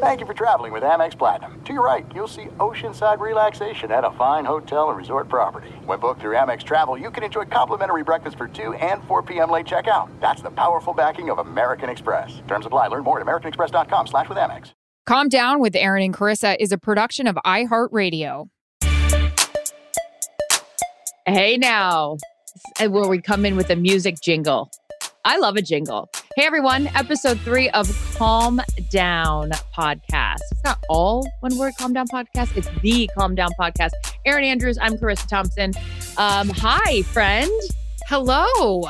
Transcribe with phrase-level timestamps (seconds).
[0.00, 1.62] Thank you for traveling with Amex Platinum.
[1.64, 5.70] To your right, you'll see oceanside relaxation at a fine hotel and resort property.
[5.86, 9.50] When booked through Amex Travel, you can enjoy complimentary breakfast for 2 and 4 p.m.
[9.50, 10.08] late checkout.
[10.20, 12.42] That's the powerful backing of American Express.
[12.48, 12.88] Terms apply.
[12.88, 14.72] Learn more at americanexpress.com slash with Amex.
[15.06, 18.48] Calm Down with Erin and Charissa is a production of iHeartRadio.
[21.26, 22.16] Hey now,
[22.80, 24.70] uh, where we come in with a music jingle.
[25.26, 26.10] I love a jingle.
[26.36, 30.40] Hey everyone, episode three of Calm Down Podcast.
[30.50, 33.92] It's not all one word Calm Down Podcast, it's the Calm Down Podcast.
[34.26, 35.72] Erin Andrews, I'm Charissa Thompson.
[36.18, 37.50] Um, hi, friend.
[38.06, 38.82] Hello.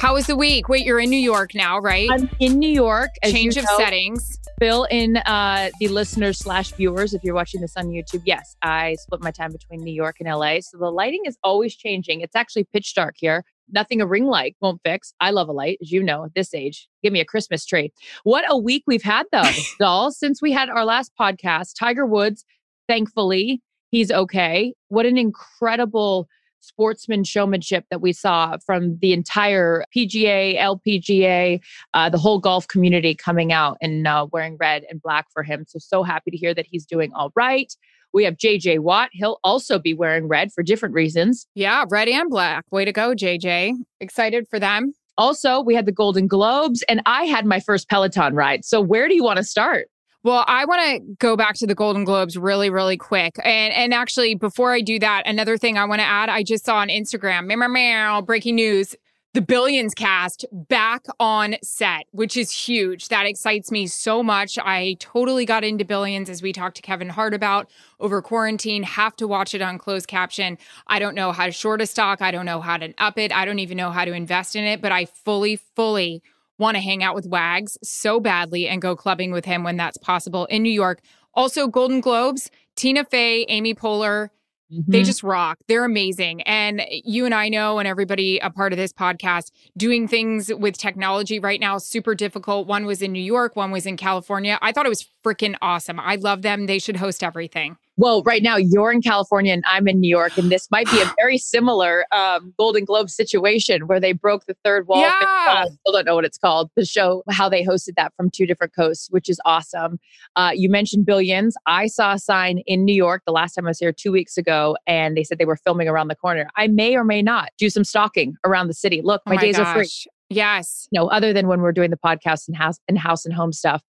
[0.00, 0.68] How was the week?
[0.68, 2.10] Wait, you're in New York now, right?
[2.10, 3.10] I'm in New York.
[3.24, 3.76] Change of know.
[3.76, 4.36] settings.
[4.58, 8.22] Fill in uh, the listeners slash viewers if you're watching this on YouTube.
[8.24, 10.58] Yes, I split my time between New York and LA.
[10.60, 12.20] So the lighting is always changing.
[12.20, 13.44] It's actually pitch dark here.
[13.70, 15.12] Nothing a ring light won't fix.
[15.20, 16.88] I love a light, as you know, at this age.
[17.02, 17.92] Give me a Christmas tree.
[18.24, 20.10] What a week we've had, though, doll.
[20.10, 22.44] Since we had our last podcast, Tiger Woods,
[22.86, 24.74] thankfully, he's okay.
[24.88, 26.28] What an incredible
[26.60, 31.60] sportsman showmanship that we saw from the entire PGA, LPGA,
[31.94, 35.64] uh, the whole golf community coming out and uh, wearing red and black for him.
[35.68, 37.72] So, so happy to hear that he's doing all right.
[38.18, 39.10] We have JJ Watt.
[39.12, 41.46] He'll also be wearing red for different reasons.
[41.54, 42.64] Yeah, red and black.
[42.72, 43.74] Way to go, JJ.
[44.00, 44.92] Excited for them.
[45.16, 48.64] Also, we had the Golden Globes, and I had my first Peloton ride.
[48.64, 49.86] So, where do you want to start?
[50.24, 53.36] Well, I want to go back to the Golden Globes really, really quick.
[53.44, 56.64] And and actually, before I do that, another thing I want to add, I just
[56.64, 58.96] saw on Instagram, meow, meow, meow, breaking news.
[59.34, 63.08] The Billions cast back on set, which is huge.
[63.08, 64.58] That excites me so much.
[64.58, 67.68] I totally got into Billions as we talked to Kevin Hart about
[68.00, 68.82] over quarantine.
[68.84, 70.56] Have to watch it on closed caption.
[70.86, 72.22] I don't know how to short a stock.
[72.22, 73.30] I don't know how to up it.
[73.30, 76.22] I don't even know how to invest in it, but I fully, fully
[76.56, 79.98] want to hang out with Wags so badly and go clubbing with him when that's
[79.98, 81.00] possible in New York.
[81.34, 84.30] Also, Golden Globes, Tina Fey, Amy Poehler,
[84.70, 85.04] they mm-hmm.
[85.04, 85.58] just rock.
[85.66, 86.42] They're amazing.
[86.42, 90.52] And eh, you and I know, and everybody a part of this podcast, doing things
[90.52, 92.66] with technology right now, super difficult.
[92.66, 94.58] One was in New York, one was in California.
[94.60, 95.98] I thought it was freaking awesome.
[95.98, 96.66] I love them.
[96.66, 97.76] They should host everything.
[97.98, 101.00] Well, right now you're in California and I'm in New York, and this might be
[101.02, 105.00] a very similar um, Golden Globe situation where they broke the third wall.
[105.00, 105.10] Yeah.
[105.20, 106.70] I still don't know what it's called.
[106.76, 109.98] The show how they hosted that from two different coasts, which is awesome.
[110.36, 111.56] Uh, you mentioned Billions.
[111.66, 114.38] I saw a sign in New York the last time I was here two weeks
[114.38, 116.48] ago, and they said they were filming around the corner.
[116.56, 119.00] I may or may not do some stalking around the city.
[119.02, 119.82] Look, Oh my, days are free.
[119.82, 120.06] gosh.
[120.30, 120.86] Yes.
[120.92, 123.82] No, other than when we're doing the podcast and house and house and home stuff.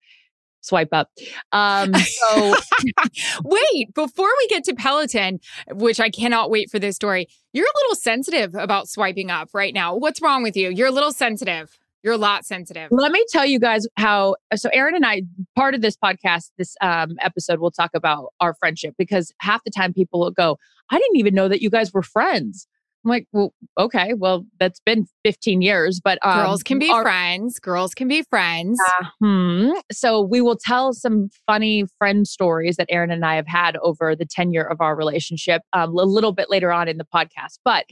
[0.61, 1.09] Swipe up.
[1.51, 2.55] Um, so
[3.43, 5.39] Wait, before we get to Peloton,
[5.71, 9.73] which I cannot wait for this story, you're a little sensitive about swiping up right
[9.73, 9.95] now.
[9.95, 10.69] What's wrong with you?
[10.69, 11.77] You're a little sensitive.
[12.03, 12.87] You're a lot sensitive.
[12.91, 14.35] Let me tell you guys how.
[14.55, 15.23] So, Erin and I,
[15.55, 19.71] part of this podcast, this um, episode, we'll talk about our friendship because half the
[19.71, 20.57] time people will go,
[20.89, 22.67] I didn't even know that you guys were friends.
[23.05, 27.01] I'm like, well, okay, well, that's been 15 years, but um, Girls can be our-
[27.03, 27.59] friends.
[27.59, 28.79] Girls can be friends.
[29.23, 29.69] Hmm.
[29.91, 34.15] So we will tell some funny friend stories that Erin and I have had over
[34.15, 37.59] the tenure of our relationship um, a little bit later on in the podcast.
[37.63, 37.85] But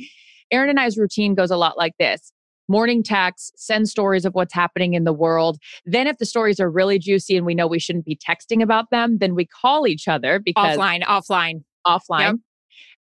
[0.51, 2.33] Erin and I's routine goes a lot like this.
[2.69, 5.57] Morning text, send stories of what's happening in the world.
[5.85, 8.89] Then, if the stories are really juicy and we know we shouldn't be texting about
[8.91, 11.63] them, then we call each other because offline, offline.
[11.87, 12.19] offline.
[12.19, 12.35] Yep.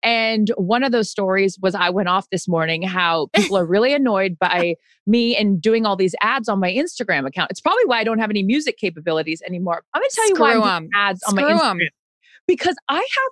[0.05, 3.95] And one of those stories was I went off this morning how people are really
[3.95, 7.51] annoyed by me and doing all these ads on my Instagram account.
[7.51, 9.83] It's probably why I don't have any music capabilities anymore.
[9.95, 10.89] I'm going to tell you why Screw 'em.
[10.95, 11.79] ads on my my 'em.
[11.79, 11.89] Instagram.
[12.47, 13.31] Because I have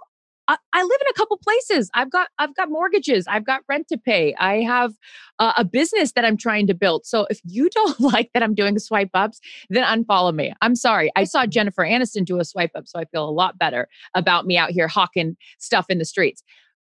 [0.48, 1.88] I, I live in a couple places.
[1.94, 3.26] I've got I've got mortgages.
[3.28, 4.34] I've got rent to pay.
[4.38, 4.92] I have
[5.38, 7.06] uh, a business that I'm trying to build.
[7.06, 9.40] So if you don't like that I'm doing swipe ups,
[9.70, 10.52] then unfollow me.
[10.60, 11.10] I'm sorry.
[11.16, 14.46] I saw Jennifer Aniston do a swipe up, so I feel a lot better about
[14.46, 16.42] me out here hawking stuff in the streets.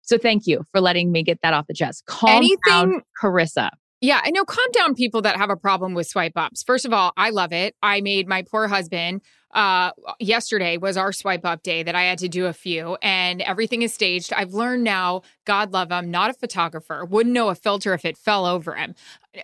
[0.02, 2.04] So thank you for letting me get that off the chest.
[2.06, 3.70] Calm down, Charissa.
[4.00, 4.44] Yeah, I know.
[4.44, 6.64] Calm down, people that have a problem with swipe ups.
[6.64, 7.76] First of all, I love it.
[7.84, 9.22] I made my poor husband.
[9.54, 13.40] Uh, yesterday was our swipe up day that I had to do a few, and
[13.42, 14.32] everything is staged.
[14.32, 15.22] I've learned now.
[15.44, 16.10] God love him.
[16.10, 17.04] Not a photographer.
[17.04, 18.94] Wouldn't know a filter if it fell over him.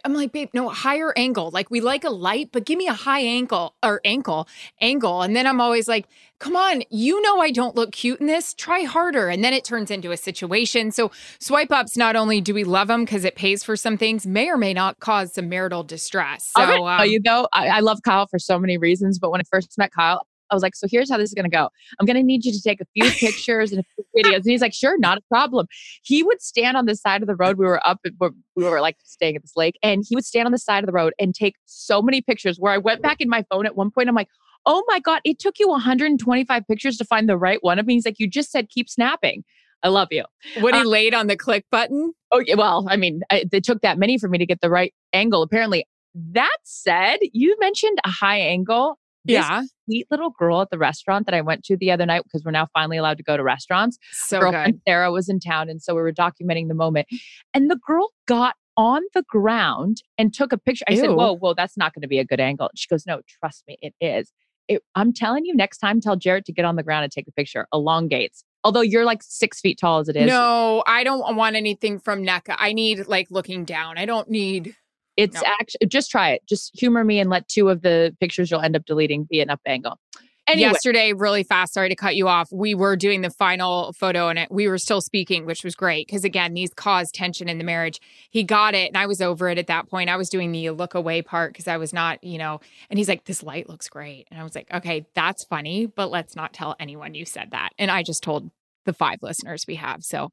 [0.05, 1.51] I'm like, babe, no higher angle.
[1.51, 4.47] Like we like a light, but give me a high ankle or ankle
[4.81, 5.23] angle.
[5.23, 6.07] And then I'm always like,
[6.39, 8.53] come on, you know I don't look cute in this.
[8.53, 9.29] Try harder.
[9.29, 10.93] And then it turns into a situation.
[10.93, 11.11] So
[11.41, 14.51] swipe ups, not only do we love them because it pays for some things, may
[14.51, 16.53] or may not cause some marital distress.
[16.55, 19.19] So um, you though, I, I love Kyle for so many reasons.
[19.19, 21.45] But when I first met Kyle, I was like, so here's how this is going
[21.45, 21.69] to go.
[21.99, 24.37] I'm going to need you to take a few pictures and a few videos.
[24.37, 25.67] And he's like, sure, not a problem.
[26.03, 27.59] He would stand on the side of the road.
[27.59, 28.13] We were up, at,
[28.57, 30.87] we were like staying at this lake, and he would stand on the side of
[30.87, 32.59] the road and take so many pictures.
[32.59, 34.29] Where I went back in my phone at one point, I'm like,
[34.67, 37.95] oh my God, it took you 125 pictures to find the right one of me.
[37.95, 39.45] He's like, you just said keep snapping.
[39.83, 40.25] I love you.
[40.61, 42.13] Would he Uh, laid on the click button?
[42.33, 44.69] Oh, yeah, well, I mean, I, it took that many for me to get the
[44.71, 45.87] right angle, apparently.
[46.15, 48.98] That said, you mentioned a high angle.
[49.25, 49.63] This Yeah.
[49.85, 52.51] sweet little girl at the restaurant that I went to the other night because we're
[52.53, 53.99] now finally allowed to go to restaurants.
[54.13, 54.83] So Girlfriend good.
[54.87, 55.69] Sarah was in town.
[55.69, 57.09] And so we were documenting the moment.
[57.53, 60.85] And the girl got on the ground and took a picture.
[60.89, 62.69] I said, Whoa, whoa, that's not going to be a good angle.
[62.69, 64.33] And she goes, No, trust me, it is.
[64.69, 67.27] It, I'm telling you, next time, tell Jarret to get on the ground and take
[67.27, 67.67] a picture.
[67.73, 68.45] Elongates.
[68.65, 70.27] Although you're like six feet tall as it is.
[70.27, 72.55] No, I don't want anything from NECA.
[72.59, 73.99] I need like looking down.
[73.99, 74.77] I don't need.
[75.19, 75.43] It's No.
[75.61, 76.43] actually just try it.
[76.49, 79.51] Just humor me and let two of the pictures you'll end up deleting be an
[79.51, 79.99] up angle.
[80.47, 81.75] Anyway, Yesterday, really fast.
[81.75, 82.49] Sorry to cut you off.
[82.51, 86.07] We were doing the final photo and it, we were still speaking, which was great
[86.07, 88.01] because again, these cause tension in the marriage.
[88.31, 90.09] He got it, and I was over it at that point.
[90.09, 92.61] I was doing the look away part because I was not, you know.
[92.89, 96.11] And he's like, "This light looks great," and I was like, "Okay, that's funny, but
[96.11, 98.51] let's not tell anyone you said that." And I just told
[98.87, 100.31] the five listeners we have, so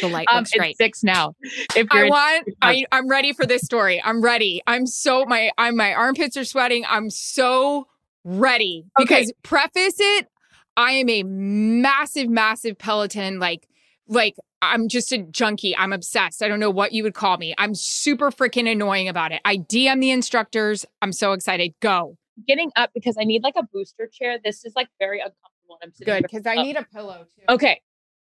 [0.00, 0.76] the light um, looks it's great.
[0.76, 1.34] six now.
[1.76, 2.48] If I want.
[2.62, 4.00] I, I'm ready for this story.
[4.04, 4.62] I'm ready.
[4.66, 5.50] I'm so my.
[5.58, 6.84] I'm my armpits are sweating.
[6.88, 7.86] I'm so
[8.24, 9.04] ready Okay.
[9.20, 10.26] because preface it.
[10.76, 13.68] I am a massive, massive Peloton like.
[14.10, 15.76] Like I'm just a junkie.
[15.76, 16.42] I'm obsessed.
[16.42, 17.54] I don't know what you would call me.
[17.58, 19.40] I'm super freaking annoying about it.
[19.44, 20.86] I DM the instructors.
[21.02, 21.74] I'm so excited.
[21.80, 22.16] Go.
[22.46, 24.38] getting up because I need like a booster chair.
[24.42, 25.78] This is like very uncomfortable.
[25.82, 26.62] I'm sitting Good because I Oh.
[26.62, 27.42] need a pillow too.
[27.54, 27.82] Okay.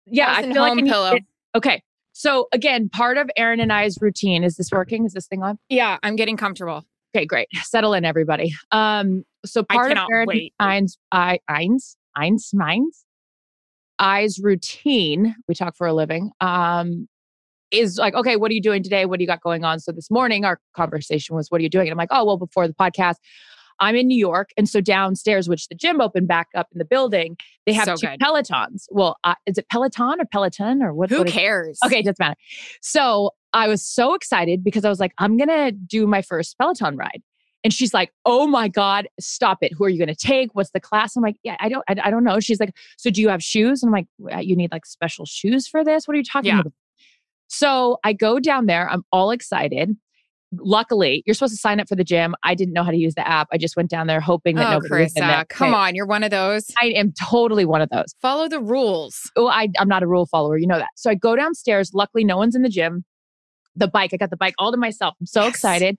[0.06, 1.12] Yeah, I feel like I need pillow.
[1.16, 1.82] it- Okay.
[2.12, 5.04] So again, part of Erin and I's routine is this working?
[5.04, 5.58] Is this thing on?
[5.68, 6.84] Yeah, I'm getting comfortable.
[7.14, 7.48] Okay, great.
[7.62, 8.54] Settle in, everybody.
[8.70, 10.54] Um, so part of Erin wait.
[10.60, 13.04] Ein's, I, Ein's, Ein's, Mine's,
[13.98, 17.08] I's routine, we talk for a living, um,
[17.70, 19.06] is like, okay, what are you doing today?
[19.06, 19.80] What do you got going on?
[19.80, 21.86] So this morning, our conversation was, what are you doing?
[21.86, 23.16] And I'm like, oh, well, before the podcast,
[23.82, 24.50] I'm in New York.
[24.56, 27.36] And so downstairs, which the gym opened back up in the building,
[27.66, 28.20] they have So two good.
[28.20, 28.86] Pelotons.
[28.90, 31.10] Well, uh, is it Peloton or Peloton or what?
[31.10, 31.78] Who what cares?
[31.84, 32.36] Okay, it doesn't matter.
[32.80, 36.96] So I was so excited because I was like, I'm gonna do my first Peloton
[36.96, 37.22] ride.
[37.64, 39.72] And she's like, "Oh my god, stop it!
[39.72, 40.50] Who are you going to take?
[40.54, 43.08] What's the class?" I'm like, "Yeah, I don't, I, I don't know." She's like, "So
[43.08, 46.08] do you have shoes?" And I'm like, "Uh, "You need like special shoes for this?
[46.08, 46.58] What are you talking Yeah.
[46.62, 46.72] about?"
[47.46, 48.90] So I go down there.
[48.90, 49.96] I'm all excited.
[50.58, 52.34] Luckily, you're supposed to sign up for the gym.
[52.42, 53.48] I didn't know how to use the app.
[53.52, 55.44] I just went down there hoping that Oh, nobody was in there.
[55.44, 55.94] Charissa, come on.
[55.94, 56.70] You're one of those.
[56.80, 58.14] I am totally one of those.
[58.20, 59.30] Follow the rules.
[59.36, 60.58] Oh, I, I'm not a rule follower.
[60.58, 60.90] You know that.
[60.96, 61.92] So I go downstairs.
[61.94, 63.04] Luckily, no one's in the gym.
[63.76, 65.14] The bike, I got the bike all to myself.
[65.20, 65.54] I'm so Yes.
[65.54, 65.96] excited.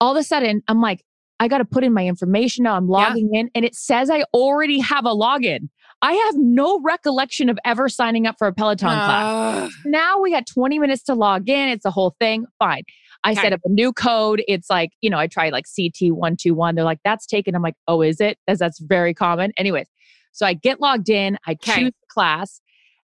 [0.00, 1.04] All of a sudden, I'm like,
[1.40, 2.74] I got to put in my information now.
[2.76, 3.08] I'm Yeah.
[3.08, 5.68] logging in, and it says I already have a login.
[6.00, 9.72] I have no recollection of ever signing up for a Peloton class.
[9.84, 11.68] Now we got 20 minutes to log in.
[11.68, 12.46] It's a whole thing.
[12.58, 12.82] Fine.
[13.24, 13.40] I Okay.
[13.42, 14.42] set up a new code.
[14.48, 16.74] It's like, you know, I tried like CT121.
[16.74, 17.54] They're like, that's taken.
[17.54, 18.38] I'm like, oh, is it?
[18.46, 19.52] That's, that's very common.
[19.58, 19.88] Anyways,
[20.32, 21.74] so I get logged in, I Okay.
[21.74, 22.60] choose the class,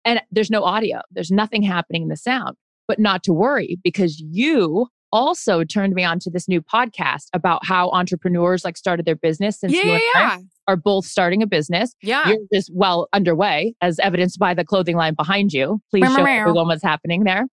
[0.05, 1.01] and there's no audio.
[1.13, 2.57] There's nothing happening in the sound.
[2.89, 7.65] But not to worry because you also turned me on to this new podcast about
[7.65, 10.39] how entrepreneurs like started their business since Yeah, you and yeah.
[10.67, 11.95] are both starting a business.
[12.03, 12.29] Yeah.
[12.29, 15.81] Yours is well underway, as evidenced by the clothing line behind you.
[15.91, 17.47] Please show everyone what's happening there.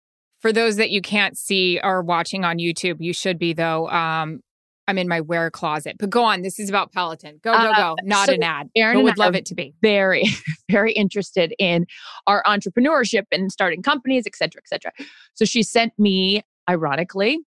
[0.47, 3.89] For those that you can't see or watching on YouTube, you should be though.
[3.89, 4.39] Um,
[4.87, 5.97] I'm in my wear closet.
[5.99, 6.43] But go on.
[6.43, 7.41] This is about Peloton.
[7.43, 7.97] Go, go, Uh, go.
[8.05, 8.69] Not so an ad.
[8.77, 9.75] Erin would love it to be.
[9.83, 10.23] very,
[10.71, 11.85] very interested in
[12.29, 14.93] our entrepreneurship and starting companies, et cetera, et cetera.
[15.35, 17.41] So she sent me, ironically,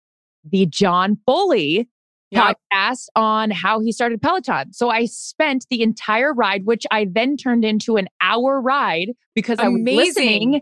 [0.43, 1.87] the John Foley
[2.31, 2.53] Yeah.
[2.81, 4.73] podcast on how he started Peloton.
[4.73, 9.59] So I spent the entire ride, which I then turned into an hour ride because
[9.59, 10.03] I was Amazing.
[10.07, 10.61] listening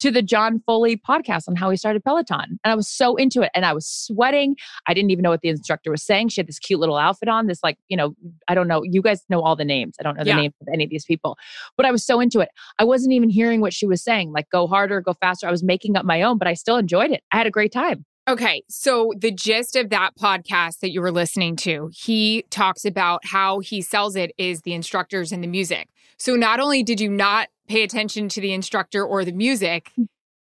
[0.00, 2.58] to the John Foley podcast on how he started Peloton.
[2.62, 4.56] And I was so into it and I was sweating.
[4.86, 6.28] I didn't even know what the instructor was saying.
[6.28, 8.14] She had this cute little outfit on, this like, you know,
[8.48, 8.82] I don't know.
[8.82, 9.96] You guys know all the names.
[9.98, 10.36] I don't know the Yeah.
[10.36, 11.38] names of any of these people,
[11.76, 12.50] but I was so into it.
[12.78, 15.46] I wasn't even hearing what she was saying, like go harder, go faster.
[15.46, 17.22] I was making up my own, but I still enjoyed it.
[17.32, 18.04] I had a great time.
[18.28, 23.24] Okay, so the gist of that podcast that you were listening to, he talks about
[23.24, 25.88] how he sells it is the instructors and the music.
[26.18, 29.92] So not only did you not pay attention to the instructor or the music,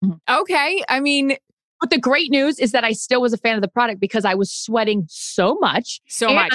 [0.04, 0.20] Mhm.
[0.30, 1.38] okay, I mean,
[1.80, 4.24] But the great news is that I still was a fan of the product because
[4.24, 6.00] I was sweating so much.
[6.08, 6.54] so much.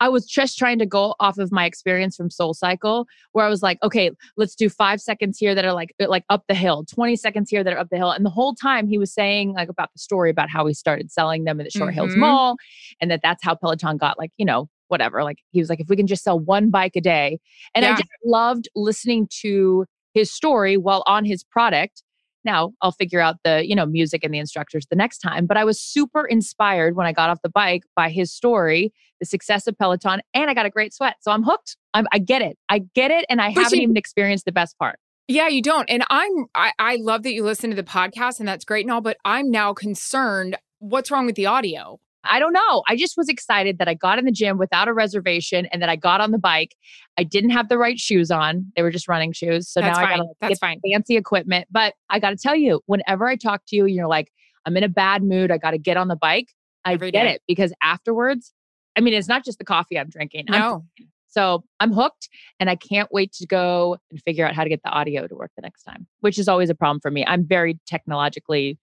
[0.00, 3.48] I was just trying to go off of my experience from Soul Cycle, where I
[3.48, 6.84] was like, okay, let's do five seconds here that are like like up the hill,
[6.84, 9.52] twenty seconds here that are up the hill, and the whole time he was saying
[9.54, 12.18] like about the story about how he started selling them in the Short Hills Mhm.
[12.18, 12.56] Mall,
[13.00, 15.22] and that that's how Peloton got like you know whatever.
[15.24, 17.38] Like he was like, if we can just sell one bike a day,
[17.74, 22.02] and I just loved listening to his story while on his product.
[22.44, 25.56] Now I'll figure out the you know music and the instructors the next time, but
[25.56, 29.66] I was super inspired when I got off the bike by his story the success
[29.66, 31.16] of Peloton, and I got a great sweat.
[31.20, 31.76] So I'm hooked.
[31.94, 32.58] I'm, I get it.
[32.68, 33.24] I get it.
[33.30, 34.98] And I But haven't you- even experienced the best part.
[35.26, 35.88] Yeah, you don't.
[35.90, 38.92] And I'm I, I love that you listen to the podcast and that's great and
[38.92, 41.98] all, but I'm now concerned what's wrong with the audio?
[42.28, 42.82] I don't know.
[42.88, 45.88] I just was excited that I got in the gym without a reservation and that
[45.88, 46.76] I got on the bike.
[47.18, 48.72] I didn't have the right shoes on.
[48.76, 49.68] They were just running shoes.
[49.68, 50.80] So That's now I got That's get fine.
[50.90, 51.66] fancy equipment.
[51.70, 54.32] But I got to tell you, whenever I talk to you and you're like,
[54.64, 56.48] I'm in a bad mood, I got to get on the bike.
[56.84, 57.32] I Every get day.
[57.32, 58.52] it because afterwards,
[58.96, 60.46] I mean, it's not just the coffee I'm drinking.
[60.48, 60.84] I'm No.
[61.28, 64.82] So I'm hooked and I can't wait to go and figure out how to get
[64.82, 67.26] the audio to work the next time, which is always a problem for me.
[67.26, 68.78] I'm very technologically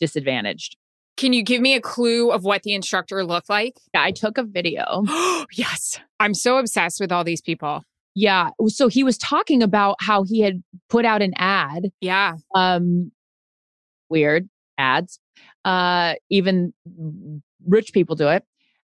[0.00, 0.76] disadvantaged.
[1.16, 3.78] Can you give me a clue of what the instructor looked like?
[3.94, 5.04] I took a video.
[5.52, 5.98] yes.
[6.20, 7.82] I'm so obsessed with all these people.
[8.14, 8.50] Yeah.
[8.66, 11.90] So he was talking about how he had put out an ad.
[12.00, 12.36] Yeah.
[12.54, 13.12] Um
[14.08, 15.18] weird ads.
[15.64, 16.72] Uh even
[17.66, 18.44] rich people do it.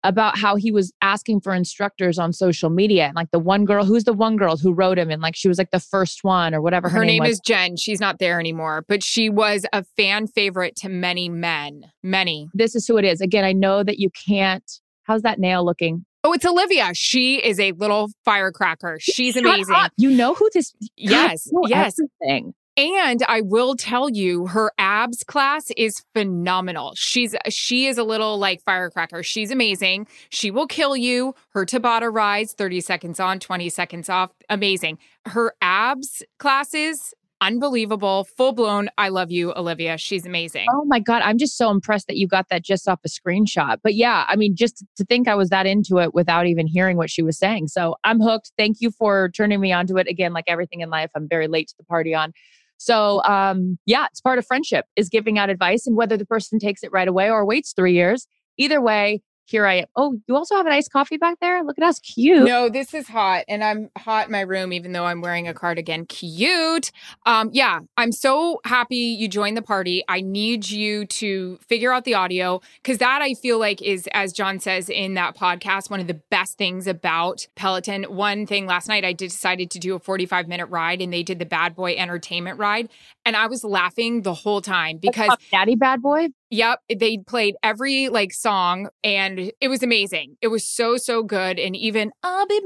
[0.08, 3.08] About how he was asking for instructors on social media.
[3.08, 5.12] And like the one girl, who's the one girl who wrote him?
[5.12, 7.32] And like she was like the first one or whatever her, Her, name was.
[7.32, 7.76] is Jen.
[7.76, 11.82] She's not there anymore, but she was a fan favorite to many men.
[12.02, 12.48] Many.
[12.54, 13.20] this is who it is.
[13.20, 14.64] Again, I know that you can't.
[15.04, 16.06] How's that nail looking?
[16.24, 16.94] Oh, it's Olivia.
[16.94, 18.98] She is a little firecracker.
[19.00, 19.76] She's Shut amazing.
[19.76, 19.92] up.
[19.98, 20.74] You know who this?
[20.96, 21.96] Yes, yes.
[22.22, 22.54] Everything.
[22.78, 26.94] And I will tell you, her abs class is phenomenal.
[26.96, 29.24] She's she is a little like firecracker.
[29.24, 30.06] She's amazing.
[30.30, 31.34] She will kill you.
[31.50, 34.32] Her Tabata rides, 30 seconds on, 20 seconds off.
[34.48, 35.00] Amazing.
[35.26, 38.90] Her abs classes, unbelievable, full blown.
[39.00, 39.98] I love you, Olivia.
[39.98, 40.68] She's amazing.
[40.72, 43.78] Oh my god, I'm just so impressed that you got that just off a screenshot.
[43.82, 46.98] But yeah, I mean, just to think I was that into it without even hearing
[46.98, 47.70] what she was saying.
[47.70, 48.52] So I'm hooked.
[48.56, 50.08] Thank you for turning me onto it.
[50.08, 52.34] Again, like everything in life, I'm very late to the party on.
[52.78, 56.60] So um, yeah, it's part of friendship is giving out advice, and whether the person
[56.60, 58.28] takes it right away or waits three years.
[58.58, 59.86] Either way, here I am.
[59.96, 61.64] Oh, you also have an iced coffee back there.
[61.64, 62.44] Look at us, cute.
[62.44, 65.54] No, this is hot, and I'm hot in my room, even though I'm wearing a
[65.54, 66.06] cardigan.
[66.06, 66.92] Cute.
[67.26, 70.04] Um, yeah, I'm so happy you joined the party.
[70.10, 74.34] I need you to figure out the audio because that I feel like is, as
[74.34, 78.04] John says in that podcast, one of the best things about Peloton.
[78.04, 81.40] One thing last night, I decided to do a 45 minute ride, and they did
[81.40, 82.90] the Bad Boy Entertainment ride,
[83.28, 86.30] and I was laughing the whole time because Daddy Bad Boy.
[86.50, 90.38] Yep, they played every like song and it was amazing.
[90.42, 92.62] It was so so good and even I'll be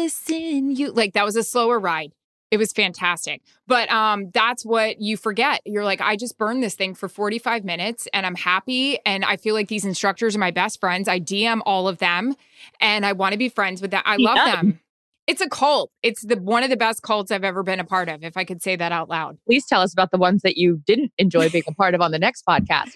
[0.00, 0.90] missing you.
[0.90, 2.12] Like that was a slower ride.
[2.50, 3.42] It was fantastic.
[3.66, 5.60] But um that's what you forget.
[5.66, 9.36] You're like I just burned this thing for 45 minutes and I'm happy and I
[9.36, 11.08] feel like these instructors are my best friends.
[11.08, 12.34] I DM all of them
[12.80, 14.02] and I want to be friends with them.
[14.06, 14.56] I love Yeah.
[14.56, 14.80] them.
[15.26, 15.90] It's a cult.
[16.04, 18.44] It's the one of the best cults I've ever been a part of if I
[18.44, 19.38] could say that out loud.
[19.46, 22.12] Please tell us about the ones that you didn't enjoy being a part of on
[22.12, 22.92] the next podcast.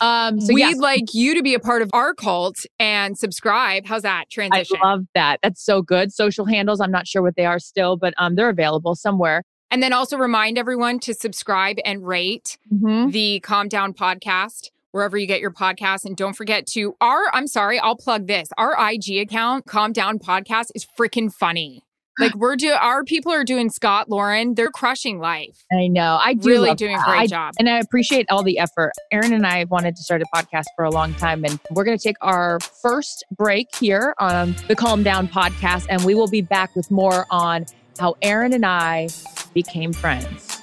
[0.00, 3.84] Um, so We'd yes, like you to be a part of our cult and subscribe.
[3.86, 4.78] How's that transition?
[4.82, 5.40] I love that.
[5.42, 6.12] That's so good.
[6.12, 9.42] Social handles, I'm not sure what they are still, but um, they're available somewhere.
[9.70, 13.10] and then also remind everyone to subscribe and rate Mhm.
[13.10, 16.04] the Calm Down podcast wherever you get your podcast.
[16.04, 18.48] And don't forget to our, I'm sorry, I'll plug this.
[18.56, 21.82] Our IG account, Calm Down Podcast, is freaking funny.
[22.20, 24.54] Like we're doing, our people are doing Scott, Lauren.
[24.54, 25.64] They're crushing life.
[25.72, 26.16] I know.
[26.22, 27.54] I do Really doing a great I- job.
[27.58, 28.92] And I appreciate all the effort.
[29.10, 31.82] Erin and I have wanted to start a podcast for a long time, and we're
[31.82, 36.28] going to take our first break here on the Calm Down podcast, and we will
[36.28, 37.66] be back with more on
[37.98, 39.08] how Erin and I
[39.52, 40.62] became friends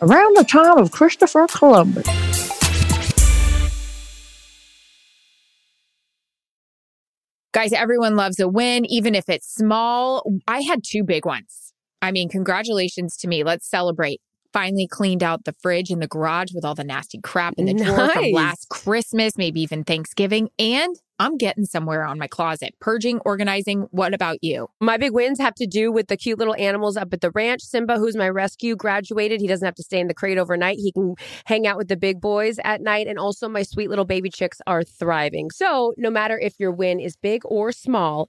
[0.00, 2.47] around the time of Christopher Columbus.
[7.52, 10.22] Guys, everyone loves a win, even if it's small.
[10.46, 11.72] I had two big ones.
[12.02, 13.42] I mean, congratulations to me.
[13.42, 14.20] Let's celebrate.
[14.52, 17.74] Finally cleaned out the fridge in the garage with all the nasty crap in the
[17.74, 20.48] drawer from last Christmas, maybe even Thanksgiving.
[20.58, 22.74] And I'm getting somewhere on my closet.
[22.80, 23.88] Purging, organizing.
[23.90, 24.68] What about you?
[24.80, 27.62] My big wins have to do with the cute little animals up at the ranch.
[27.62, 29.40] Simba, who's my rescue, graduated.
[29.40, 30.78] He doesn't have to stay in the crate overnight.
[30.78, 33.08] He can hang out with the big boys at night.
[33.08, 35.50] And also, my sweet little baby chicks are thriving.
[35.50, 38.28] So, no matter if your win is big or small,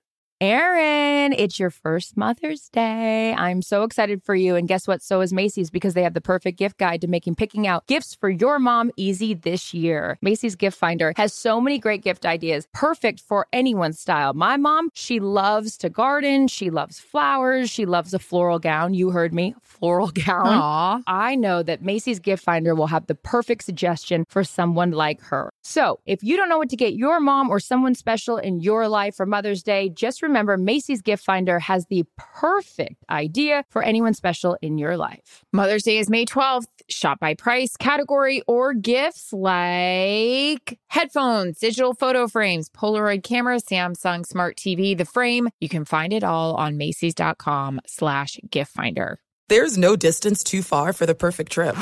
[0.41, 3.35] Erin, it's your first Mother's Day.
[3.35, 4.55] I'm so excited for you.
[4.55, 5.03] And guess what?
[5.03, 8.15] So is Macy's because they have the perfect gift guide to making picking out gifts
[8.15, 10.17] for your mom easy this year.
[10.23, 14.33] Macy's Gift Finder has so many great gift ideas, perfect for anyone's style.
[14.33, 16.47] My mom, she loves to garden.
[16.47, 17.69] She loves flowers.
[17.69, 18.95] She loves a floral gown.
[18.95, 20.47] You heard me, floral gown.
[20.47, 21.01] Aw.
[21.05, 25.51] I know that Macy's Gift Finder will have the perfect suggestion for someone like her.
[25.61, 28.87] So, if you don't know what to get your mom or someone special in your
[28.87, 34.13] life for Mother's Day, just remember Macy's Gift Finder has the perfect idea for anyone
[34.13, 35.43] special in your life.
[35.51, 36.65] Mother's Day is May 12th.
[36.89, 44.57] Shop by price, category, or gifts like headphones, digital photo frames, Polaroid camera, Samsung Smart
[44.57, 45.49] TV, the frame.
[45.59, 49.19] You can find it all on Macy's.com slash gift finder.
[49.49, 51.75] There's no distance too far for the perfect trip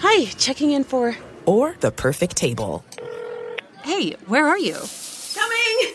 [0.00, 1.16] Hi, checking in for.
[1.46, 2.84] or the perfect table.
[3.82, 4.78] Hey, where are you?
[5.34, 5.94] Coming!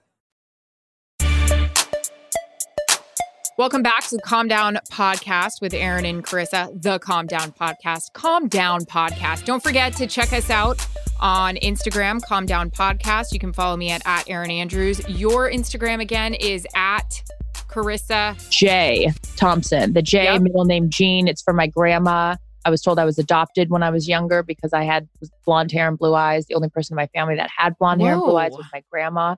[3.57, 8.13] Welcome back to the Calm Down Podcast with Erin and Charissa, the Calm Down Podcast.
[8.13, 9.45] Calm Down Podcast.
[9.45, 10.85] Don't forget to check us out
[11.19, 13.33] on Instagram, Calm Down Podcast.
[13.33, 15.07] You can follow me at, at Erin Andrews.
[15.09, 17.21] Your Instagram again is at
[17.69, 18.49] Charissa.
[18.49, 19.11] J.
[19.35, 20.41] Thompson, the J Yep.
[20.41, 21.27] middle name Jean.
[21.27, 22.35] It's for my grandma.
[22.65, 25.07] I was told I was adopted when I was younger because I had
[25.45, 26.45] blonde hair and blue eyes.
[26.47, 28.81] The only person in my family that had blonde hair and blue eyes was my
[28.91, 29.35] grandma.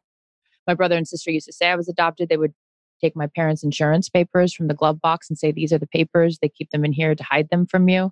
[0.68, 2.30] My brother and sister used to say I was adopted.
[2.30, 2.54] They would
[3.04, 6.40] take my parents' insurance papers from the glove box and say, These are the papers.
[6.42, 8.12] They keep them in here to hide them from you.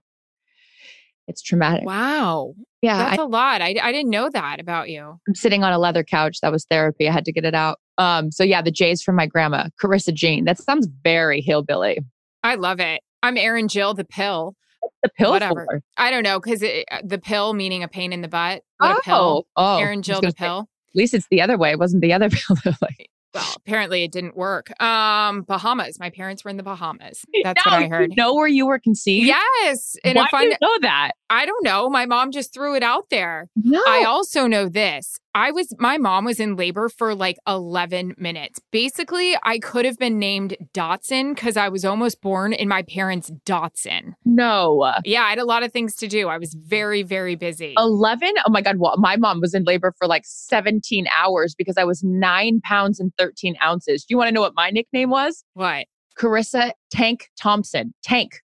[1.27, 1.85] It's traumatic.
[1.85, 2.55] Wow.
[2.81, 2.97] Yeah.
[2.97, 3.61] That's I, a lot.
[3.61, 5.19] I, I didn't know that about you.
[5.27, 6.39] I'm sitting on a leather couch.
[6.41, 7.07] That was therapy.
[7.07, 7.79] I had to get it out.
[7.97, 10.45] Um, so yeah, the J's from my grandma, Charissa Jean.
[10.45, 11.99] That sounds very hillbilly.
[12.43, 13.01] I love it.
[13.23, 14.55] I'm Erin Jill, the pill.
[15.03, 15.67] The pill Whatever.
[15.69, 15.81] for?
[15.95, 18.63] I don't know because the pill meaning a pain in the butt.
[18.77, 19.45] What a pill.
[19.55, 20.59] oh, Erin Jill, gonna the say, pill.
[20.89, 21.71] At least it's the other way.
[21.71, 22.57] It wasn't the other pill.
[22.81, 24.71] like, Well, apparently it didn't work.
[24.81, 25.99] Um, Bahamas.
[25.99, 27.23] My parents were in the Bahamas.
[27.43, 28.17] That's No, what I you heard.
[28.17, 29.25] know where you were conceived?
[29.27, 29.95] Yes.
[30.03, 31.11] And Why if do I, you know that?
[31.29, 31.89] I don't know.
[31.89, 33.47] My mom just threw it out there.
[33.55, 33.81] No.
[33.87, 35.17] I also know this.
[35.33, 38.59] I was, my mom was in labor for like 11 minutes.
[38.71, 43.31] Basically, I could have been named Datsun because I was almost born in my parents'
[43.45, 44.13] Datsun.
[44.25, 44.91] no.
[45.05, 46.27] Yeah, I had a lot of things to do.
[46.27, 47.73] I was very, very busy.
[47.77, 48.33] 11?
[48.45, 48.77] Oh my God.
[48.77, 52.99] Well, my mom was in labor for like 17 hours because I was nine pounds
[52.99, 54.03] and 13 ounces.
[54.03, 55.43] Do you want to know what my nickname was?
[55.53, 55.85] What?
[56.19, 57.93] Charissa Tank Thompson.
[58.03, 58.41] Tank.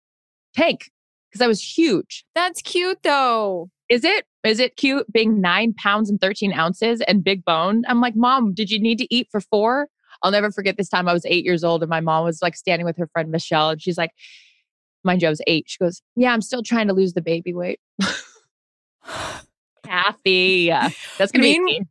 [0.56, 0.92] Tank.
[1.32, 2.26] Because I was huge.
[2.36, 3.70] That's cute though.
[3.90, 4.26] Is it?
[4.46, 7.84] Is it cute being nine pounds and 13 ounces and big bone?
[7.88, 9.88] I'm like, Mom, did you need to eat for four?
[10.24, 12.56] I'll never forget this time I was eight years old and my mom was like
[12.56, 14.12] standing with her friend Michelle and she's like,
[15.04, 15.66] mind you, I was eight.
[15.68, 17.80] She goes, Yeah, I'm still trying to lose the baby weight.
[19.84, 20.70] Kathy.
[20.70, 21.82] That's gonna be Mean- me.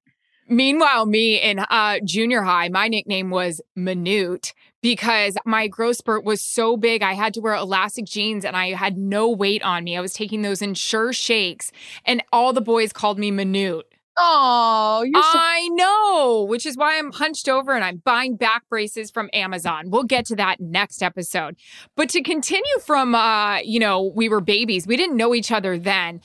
[0.46, 4.52] Meanwhile, me in uh, junior high, my nickname was Minute
[4.84, 7.02] because my growth spurt was so big.
[7.02, 9.96] I had to wear elastic jeans and I had no weight on me.
[9.96, 11.72] I was taking those Ensure shakes,
[12.04, 13.86] and all the boys called me Minute.
[14.18, 19.10] Oh, so- I know, which is why I'm hunched over and I'm buying back braces
[19.10, 19.88] from Amazon.
[19.88, 21.56] We'll get to that next episode.
[21.96, 25.78] But to continue from, uh, you know, we were babies, we didn't know each other
[25.78, 26.20] then.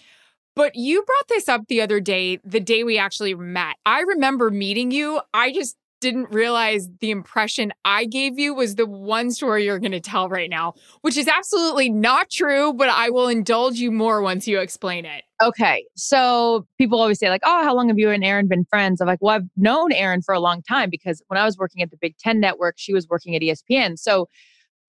[0.53, 3.77] But you brought this up the other day, the day we actually met.
[3.85, 5.21] I remember meeting you.
[5.33, 9.91] I just didn't realize the impression I gave you was the one story you're going
[9.91, 14.21] to tell right now, which is absolutely not true, but I will indulge you more
[14.21, 15.23] once you explain it.
[15.41, 15.85] Okay.
[15.95, 19.01] So people always say, like, oh, how long have you and Erin been friends?
[19.01, 21.81] I'm like, well, I've known Erin for a long time because when I was working
[21.81, 23.97] at the Big Ten Network, she was working at ESPN.
[23.97, 24.27] So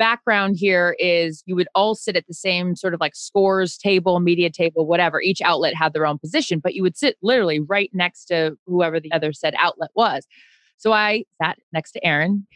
[0.00, 4.18] background here is you would all sit at the same sort of like scores table,
[4.18, 5.20] media table, whatever.
[5.20, 8.98] Each outlet had their own position, but you would sit literally right next to whoever
[8.98, 10.26] the other said outlet was.
[10.80, 12.46] So I sat next to Erin.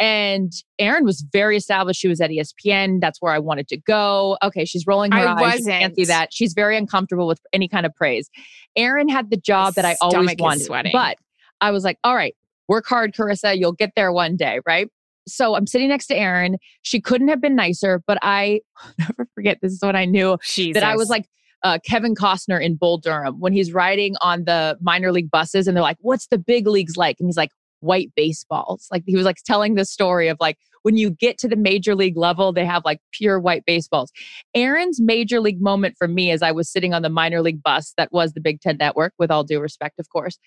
[0.00, 2.00] And Erin was very established.
[2.00, 3.00] She was at ESPN.
[3.00, 4.38] That's where I wanted to go.
[4.44, 5.60] Okay, she's rolling her I eyes.
[5.60, 6.32] You can't see that.
[6.32, 8.30] She's very uncomfortable with any kind of praise.
[8.76, 10.64] Erin had the job that I always wanted.
[10.64, 10.92] sweating.
[10.92, 11.18] But
[11.60, 12.36] I was like, all right,
[12.68, 13.58] work hard, Charissa.
[13.58, 14.88] You'll get there one day, right?
[15.26, 16.58] So I'm sitting next to Erin.
[16.82, 18.60] She couldn't have been nicer, but I
[18.98, 19.58] never forget.
[19.60, 20.38] This is when I knew
[20.74, 21.28] that I was like
[21.64, 25.76] uh, Kevin Costner in Bull Durham when he's riding on the minor league buses and
[25.76, 29.24] they're like, "What's the big leagues like?" And he's like, "White baseballs." Like he was
[29.24, 32.64] like telling the story of like when you get to the major league level, they
[32.64, 34.12] have like pure white baseballs.
[34.54, 37.92] Erin's major league moment for me, as I was sitting on the minor league bus
[37.96, 40.38] that was the Big Ten Network, with all due respect, of course,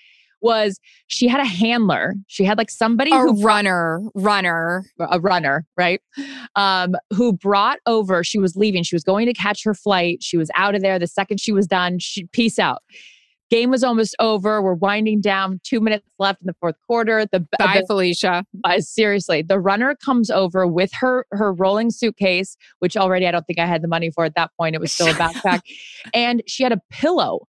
[0.41, 2.15] was she had a handler.
[2.28, 4.84] She had like somebody a who runner, runner.
[5.00, 6.02] a runner, right?
[6.56, 10.24] Um, who brought over, she was leaving, she was going to catch her flight.
[10.24, 10.98] She was out of there.
[11.00, 12.82] The second she was done, she peace out.
[13.51, 14.61] Game was almost over.
[14.61, 15.59] We're winding down.
[15.63, 17.25] Two minutes left in the fourth quarter.
[17.29, 18.45] The, Bye, the Felicia.
[18.63, 23.45] uh, seriously, the runner comes over with her her rolling suitcase, which already I don't
[23.45, 24.73] think I had the money for at that point.
[24.73, 25.61] It was still a backpack,
[26.13, 27.41] and she had a pillow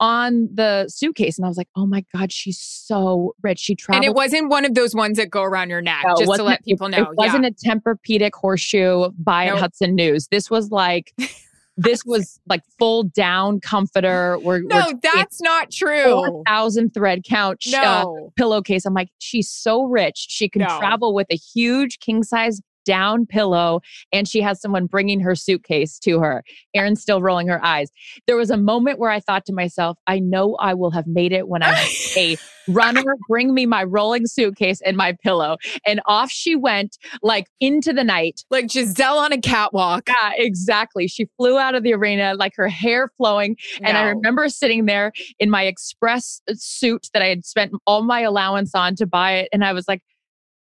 [0.00, 4.02] on the suitcase, and I was like, "Oh my god, she's so rich." She traveled.
[4.02, 6.42] And it wasn't one of those ones that go around your neck, No, just to
[6.42, 7.02] let people know.
[7.02, 7.72] It wasn't yeah.
[7.72, 9.58] a Tempur-Pedic horseshoe by Nope.
[9.58, 10.26] Hudson News.
[10.28, 11.12] This was like,
[11.82, 14.38] this was like full down comforter.
[14.40, 16.42] We're, no, that's not true.
[16.46, 18.04] thousand thread count sh- uh,
[18.36, 18.84] pillowcase.
[18.84, 20.26] I'm like, she's so rich.
[20.28, 20.78] She can No.
[20.78, 23.80] travel with a huge king size down pillow,
[24.12, 26.42] and she has someone bringing her suitcase to her.
[26.74, 27.90] Erin's still rolling her eyes.
[28.26, 31.32] There was a moment where I thought to myself, I know I will have made
[31.32, 31.74] it when I'm
[32.16, 32.36] a
[32.68, 33.16] runner.
[33.28, 35.56] Bring me my rolling suitcase and my pillow.
[35.86, 38.44] And off she went, like into the night.
[38.50, 40.08] like Gisele on a catwalk.
[40.08, 41.08] Yeah, exactly.
[41.08, 43.56] She flew out of the arena, like her hair flowing.
[43.82, 48.02] And I remember sitting there in my express uh, suit that I had spent all
[48.02, 49.48] my allowance on to buy it.
[49.52, 50.02] And I was like,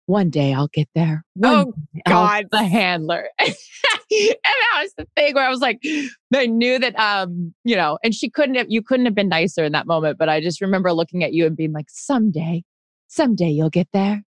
[0.07, 1.23] one day I'll get there.
[1.35, 2.45] One Oh, day I'll God.
[2.51, 3.27] the handler.
[3.39, 3.53] and
[4.09, 5.79] that was the thing where I was like,
[6.33, 9.63] I knew that, um, you know, and she couldn't have, you couldn't have been nicer
[9.63, 10.17] in that moment.
[10.17, 12.63] But I just remember looking at you and being like, someday,
[13.07, 14.23] someday you'll get there.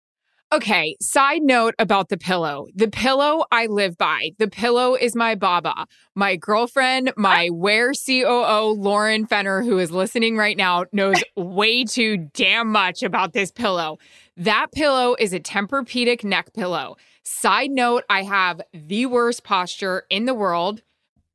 [0.52, 2.66] Okay, side note about the pillow.
[2.76, 4.30] The pillow I live by.
[4.38, 5.86] The pillow is my baba.
[6.14, 12.28] My girlfriend, my Where COO, Lauren Fenner, who is listening right now, knows way too
[12.34, 13.98] damn much about this pillow.
[14.36, 16.96] That pillow is a Tempur-Pedic neck pillow.
[17.22, 20.82] Side note, I have the worst posture in the world.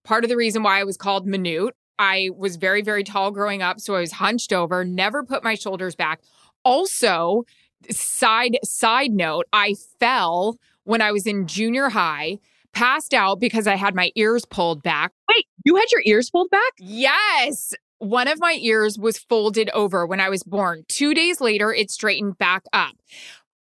[0.04, 1.74] Part of the reason why I was called minute.
[1.98, 5.56] I was very, very tall growing up, so I was hunched over, never put my
[5.56, 6.22] shoulders back.
[6.64, 7.46] Also,
[7.90, 12.38] side side note i fell when i was in junior high
[12.74, 16.50] passed out because i had my ears pulled back Wait, you had your ears pulled
[16.50, 16.74] back?
[16.78, 20.84] yes one of my ears was folded over when i was born.
[20.88, 22.96] Two days later it straightened back up.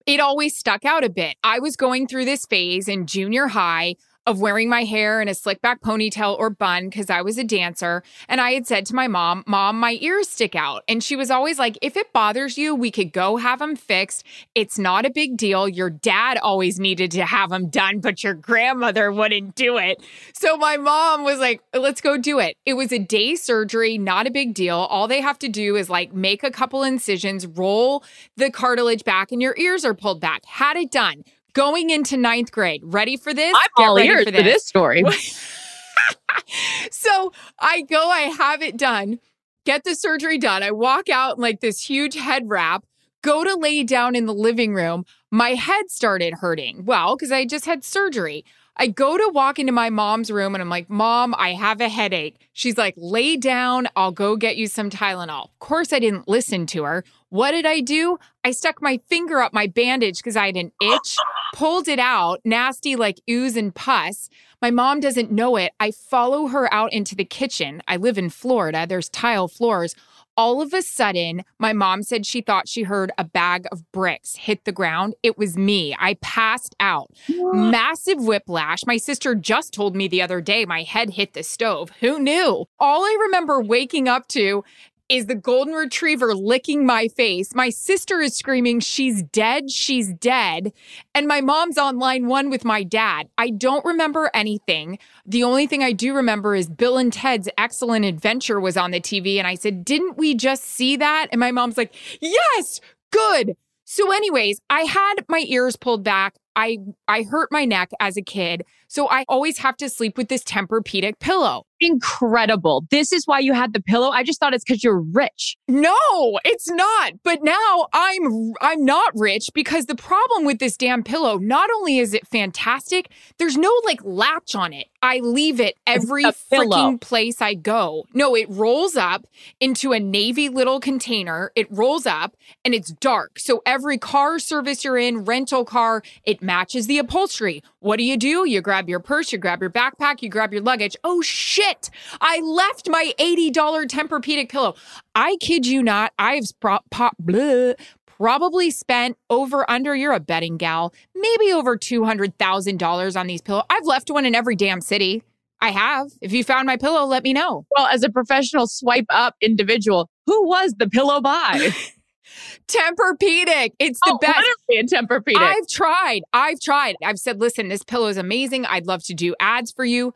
[0.06, 1.36] It always stuck out a bit.
[1.44, 3.96] I was going through this phase in junior high
[4.28, 7.44] of wearing my hair in a slick back ponytail or bun because I was a
[7.44, 8.04] dancer.
[8.28, 10.84] And I had said to my mom, Mom, my ears stick out.
[10.88, 14.26] And she was always like, If it bothers you, we could go have them fixed.
[14.56, 15.68] It's not a big deal.
[15.68, 20.02] Your dad always needed to have them done, but your grandmother wouldn't do it.
[20.34, 22.58] So my mom was like, Let's go do it.
[22.66, 24.78] It was a day surgery, not a big deal.
[24.78, 28.04] All they have to do is like make a couple incisions, roll
[28.38, 30.46] the cartilage back, and your ears are pulled back.
[30.46, 31.24] Had it done.
[31.56, 32.82] Going into ninth grade.
[32.84, 33.56] Ready for this?
[33.56, 35.04] I'm Get all ready ears for this story.
[36.92, 39.20] so I go, I have it done,
[39.66, 40.64] get the surgery done.
[40.64, 42.86] I walk out in like this huge head wrap,
[43.22, 45.06] go to lay down in the living room.
[45.32, 46.86] My head started hurting.
[46.86, 48.46] Well, because I just had surgery.
[48.78, 51.88] I go to walk into my mom's room and I'm like, Mom, I have a
[51.88, 52.50] headache.
[52.52, 53.88] She's like, lay down.
[53.96, 55.46] I'll go get you some Tylenol.
[55.46, 57.06] Of course, I didn't listen to her.
[57.36, 58.18] What did I do?
[58.46, 61.18] I stuck my finger up my bandage because I had an itch,
[61.54, 64.30] pulled it out, nasty like ooze and pus.
[64.62, 65.74] My mom doesn't know it.
[65.78, 67.82] I follow her out into the kitchen.
[67.90, 68.86] I live in Florida.
[68.88, 69.98] There's tile floors.
[70.38, 74.36] All of a sudden, my mom said she thought she heard a bag of bricks
[74.36, 75.16] hit the ground.
[75.22, 75.94] It was me.
[76.00, 77.12] I passed out.
[77.30, 78.86] Massive whiplash.
[78.86, 81.92] My sister just told me the other day my head hit the stove.
[82.00, 82.66] Who knew?
[82.80, 84.64] All I remember waking up to
[85.10, 87.54] is the golden retriever licking my face.
[87.54, 90.74] My sister is screaming, She's dead, she's dead.
[91.14, 93.30] And my mom's on line one with my dad.
[93.38, 94.98] I don't remember anything.
[95.26, 99.02] The only thing I do remember is Bill and Ted's Excellent Adventure was on the
[99.02, 99.38] TV.
[99.38, 101.28] And I said, Didn't we just see that?
[101.32, 103.56] And my mom's like, Yes, good.
[103.88, 106.36] So, anyways, I had my ears pulled back.
[106.56, 110.28] I I hurt my neck as a kid, so I always have to sleep with
[110.28, 111.66] this Tempur-Pedic pillow.
[111.82, 112.86] Incredible.
[112.90, 114.10] This is why you had the pillow.
[114.10, 115.58] I just thought it's because you're rich.
[115.68, 117.14] No, it's not.
[117.24, 122.00] But now I'm I'm not rich because the problem with this damn pillow, not only
[122.00, 124.88] is it fantastic, there's no like latch on it.
[125.06, 128.08] I leave it every freaking place I go.
[128.16, 129.28] No, it rolls up
[129.60, 131.52] into a navy little container.
[131.54, 133.38] It rolls up and it's dark.
[133.38, 137.62] So every car service you're in, rental car, it matches the upholstery.
[137.82, 138.50] What do you do?
[138.50, 140.98] You grab your purse, you grab your backpack, you grab your luggage.
[141.04, 141.92] Oh shit!
[142.20, 144.74] I left my $80 Tempur-Pedic pillow.
[145.14, 147.76] I kid you not, I've pro- po- bleh,
[148.18, 153.64] probably spent over under you're a betting gal, maybe over $200,000 on these pillows.
[153.70, 155.24] I've left one in every damn city.
[155.62, 156.08] I have.
[156.22, 157.66] If you found my pillow, let me know.
[157.76, 161.72] Well, as a professional swipe up individual, who was the pillow by?
[162.68, 163.72] Tempur-Pedic.
[163.80, 164.46] It's the oh, best.
[164.72, 165.38] a Tempur-Pedic.
[165.38, 166.22] I've tried.
[166.34, 166.96] I've tried.
[167.04, 168.66] I've said, listen, this pillow is amazing.
[168.66, 170.14] I'd love to do ads for you.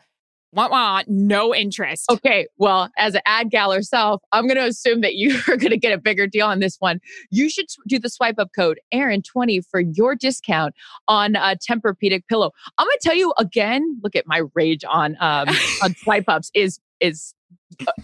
[0.52, 2.10] Want want no interest.
[2.10, 5.70] Okay, well, as an ad gal herself, I'm going to assume that you are going
[5.70, 7.00] to get a bigger deal on this one.
[7.30, 10.74] You should do the swipe up code Erin20 for your discount
[11.08, 12.52] on a Tempur-Pedic pillow.
[12.80, 14.00] I'm going to tell you again.
[14.04, 15.50] Look at my rage on um,
[15.84, 17.36] on swipe ups is is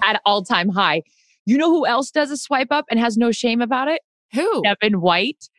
[0.03, 1.01] at all time high.
[1.47, 4.01] You know who else does a swipe up and has no shame about it?
[4.33, 4.63] Who?
[4.63, 5.49] Devin White.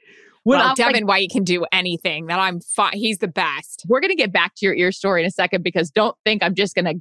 [0.46, 2.26] When well, I'm like- Devin White can do anything.
[2.26, 2.92] That I'm fine.
[2.92, 3.84] He's the best.
[3.88, 6.40] we're going to get back to your ear story in a second because don't think
[6.40, 6.94] I'm just going to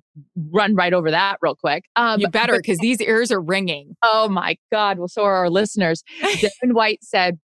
[0.51, 1.85] run right over that real quick.
[1.95, 3.95] Um, You better because these ears are ringing.
[4.01, 4.97] oh my God.
[4.97, 6.03] Well, so are our listeners.
[6.21, 7.37] Devin White said,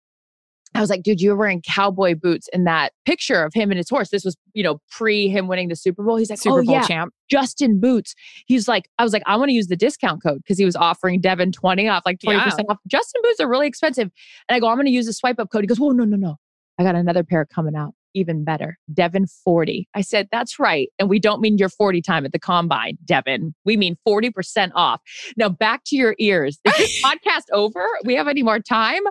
[0.76, 3.78] I was like, dude, you were wearing cowboy boots in that picture of him and
[3.78, 4.10] his horse.
[4.10, 6.18] This was, you know, pre him winning the Super Bowl.
[6.18, 7.14] He's like, oh, Super oh, Bowl yeah, champ.
[7.30, 8.14] Justin Boots.
[8.46, 10.76] He's like, I was like, I want to use the discount code because he was
[10.76, 12.64] offering Devin 20 off, like 20% Yeah.
[12.70, 12.78] off.
[12.88, 14.10] Justin Boots are really expensive.
[14.48, 15.62] And I go, I'm going to use the swipe up code.
[15.64, 16.36] He goes, oh, no, no, no.
[16.78, 17.94] I got another pair coming out.
[18.14, 18.78] Even better.
[18.94, 19.88] Devin 40.
[19.94, 20.90] I said, that's right.
[21.00, 23.54] And we don't mean your 40 time at the combine, Devin.
[23.66, 25.02] We mean 40% off.
[25.38, 26.60] Now back to your ears.
[26.66, 27.86] Is this podcast over?
[28.06, 29.02] We have any more time?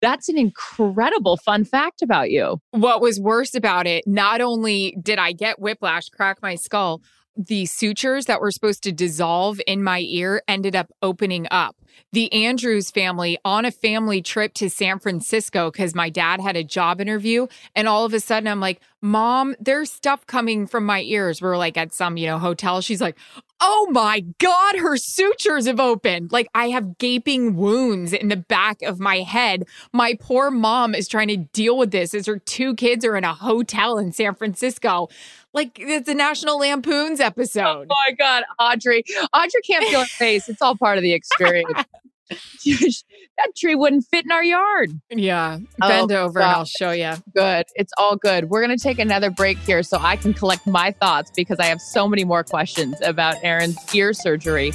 [0.00, 2.58] That's an incredible fun fact about you.
[2.70, 7.02] What was worse about it, not only did I get whiplash, crack my skull,
[7.36, 11.76] the sutures that were supposed to dissolve in my ear ended up opening up.
[12.12, 16.64] The Andrews family on a family trip to San Francisco because my dad had a
[16.64, 17.46] job interview.
[17.74, 21.40] And all of a sudden, I'm like, Mom, there's stuff coming from my ears.
[21.42, 22.80] We're like at some, you know, hotel.
[22.80, 23.16] She's like,
[23.60, 26.30] Oh my God, her sutures have opened.
[26.30, 29.64] Like I have gaping wounds in the back of my head.
[29.92, 33.24] My poor mom is trying to deal with this as her two kids are in
[33.24, 35.08] a hotel in San Francisco.
[35.54, 37.86] Like it's a National Lampoons episode.
[37.88, 39.04] Oh my God, Audrey.
[39.32, 40.50] Audrey can't feel her face.
[40.50, 41.72] It's all part of the experience.
[42.30, 44.90] that tree wouldn't fit in our yard.
[45.10, 45.58] Yeah.
[45.80, 47.12] Oh, Bend over and I'll show you.
[47.34, 47.66] Good.
[47.74, 48.50] It's all good.
[48.50, 51.66] We're going to take another break here so I can collect my thoughts because I
[51.66, 54.72] have so many more questions about Erin's ear surgery.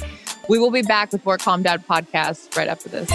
[0.48, 3.10] We will be back with more Calm Down podcast right after this.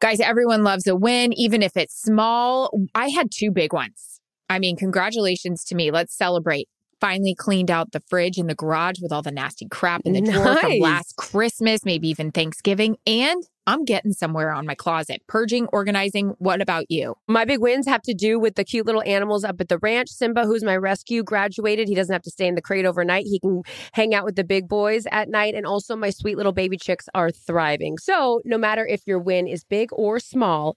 [0.00, 2.70] Guys, everyone loves a win, even if it's small.
[2.94, 4.20] I had two big ones.
[4.50, 5.90] I mean, congratulations to me.
[5.90, 6.68] Let's celebrate.
[7.04, 10.22] Finally cleaned out the fridge in the garage with all the nasty crap in the
[10.22, 12.96] drawer from last Christmas, maybe even Thanksgiving.
[13.06, 15.20] And I'm getting somewhere on my closet.
[15.26, 16.34] Purging, organizing.
[16.38, 17.14] What about you?
[17.28, 20.08] My big wins have to do with the cute little animals up at the ranch.
[20.08, 21.88] Simba, who's my rescue, graduated.
[21.88, 23.26] He doesn't have to stay in the crate overnight.
[23.26, 23.62] He can
[23.92, 25.54] hang out with the big boys at night.
[25.54, 27.98] And also, my sweet little baby chicks are thriving.
[27.98, 30.76] So, no matter if your win is big or small,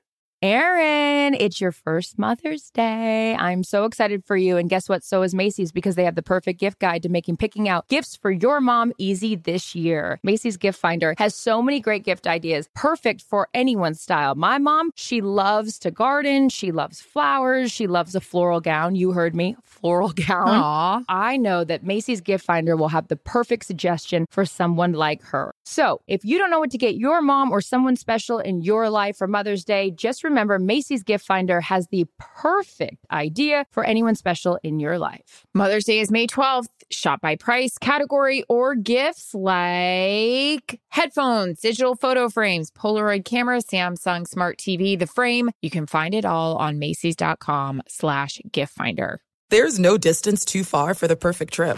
[0.43, 3.35] Erin, it's your first Mother's Day.
[3.35, 4.57] I'm so excited for you.
[4.57, 5.03] And guess what?
[5.03, 8.15] So is Macy's because they have the perfect gift guide to making picking out gifts
[8.15, 10.19] for your mom easy this year.
[10.23, 14.33] Macy's Gift Finder has so many great gift ideas, perfect for anyone's style.
[14.33, 18.95] My mom, she loves to garden, she loves flowers, she loves a floral gown.
[18.95, 20.49] You heard me, floral gown.
[20.49, 21.03] Aw.
[21.07, 25.53] I know that Macy's Gift Finder will have the perfect suggestion for someone like her.
[25.65, 28.89] So, if you don't know what to get your mom or someone special in your
[28.89, 34.15] life for Mother's Day, just remember Macy's Gift Finder has the perfect idea for anyone
[34.15, 35.45] special in your life.
[35.53, 36.67] Mother's Day is May 12th.
[36.89, 44.57] Shop by price, category, or gifts like headphones, digital photo frames, Polaroid camera, Samsung Smart
[44.57, 45.49] TV, the frame.
[45.61, 49.21] You can find it all on Macy's.com slash gift finder.
[49.49, 51.77] There's no distance too far for the perfect trip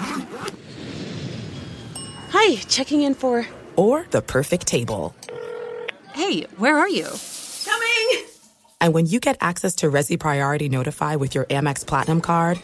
[2.30, 3.46] Hi, checking in for.
[3.76, 5.16] or the perfect table.
[6.14, 7.08] Hey, where are you?
[7.66, 8.33] Coming!
[8.84, 12.60] And when you get access to Resy Priority Notify with your Amex Platinum card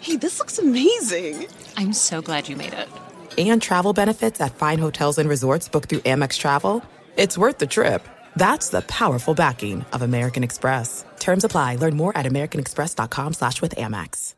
[0.00, 1.48] Hey, this looks amazing.
[1.76, 2.88] I'm so glad you made it.
[3.36, 6.84] and travel benefits at fine hotels and resorts booked through Amex Travel,
[7.16, 8.06] it's worth the trip.
[8.36, 11.04] That's the powerful backing of American Express.
[11.18, 11.74] Terms apply.
[11.76, 14.34] Learn more at americanexpress.com slash with Amex.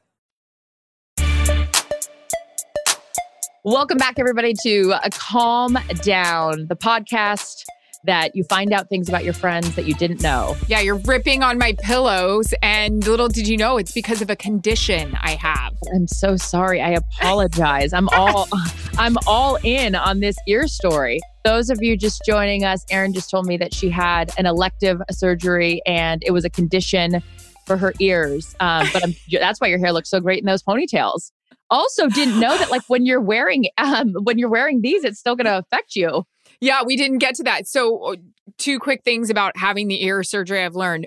[3.65, 7.65] Welcome back, everybody, to Calm Down, the podcast
[8.05, 10.57] that you find out things about your friends that you didn't know.
[10.67, 14.37] Yeah, you're ripping on my pillows, and little did you know it's because of a
[14.37, 15.75] condition I have.
[15.95, 16.81] I'm so sorry.
[16.81, 17.93] I apologize.
[17.93, 18.49] I'm all
[18.99, 21.21] I'm all in on this ear story.
[21.45, 25.01] Those of you just joining us, Erin just told me that she had an elective
[25.11, 27.23] surgery and it was a condition
[27.69, 28.57] for her ears.
[28.59, 31.31] Um, but I'm, that's why your hair looks so great in those ponytails.
[31.71, 35.37] Also, didn't know that like when you're wearing um, when you're wearing these, it's still
[35.37, 36.25] going to affect you.
[36.61, 37.67] Yeah, we didn't get to that.
[37.67, 38.17] So, uh,
[38.57, 41.07] two quick things about having the ear surgery I've learned.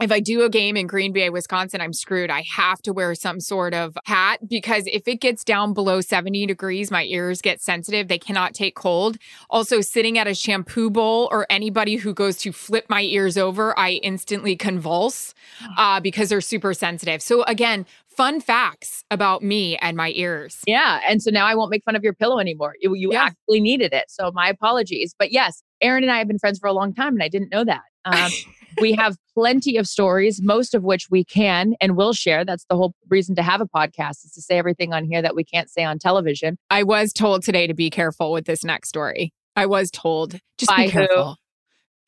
[0.00, 2.30] If I do a game in Green Bay, Wisconsin, I'm screwed.
[2.30, 6.46] I have to wear some sort of hat because if it gets down below 70
[6.46, 8.08] degrees, my ears get sensitive.
[8.08, 9.18] They cannot take cold.
[9.50, 13.78] Also, sitting at a shampoo bowl or anybody who goes to flip my ears over,
[13.78, 15.34] I instantly convulse
[15.76, 17.20] uh, because they're super sensitive.
[17.20, 17.84] So, again,
[18.16, 20.58] fun facts about me and my ears.
[20.66, 21.00] Yeah.
[21.08, 22.74] And so now I won't make fun of your pillow anymore.
[22.80, 23.24] You, you Yeah.
[23.24, 24.04] actually needed it.
[24.08, 25.14] So my apologies.
[25.18, 27.50] But yes, Erin and I have been friends for a long time and I didn't
[27.50, 27.82] know that.
[28.04, 28.30] Um,
[28.80, 32.44] we have plenty of stories, most of which we can and will share.
[32.44, 35.34] That's the whole reason to have a podcast is to say everything on here that
[35.34, 36.56] we can't say on television.
[36.70, 39.32] I was told today to be careful with this next story.
[39.56, 41.34] I was told just By be who?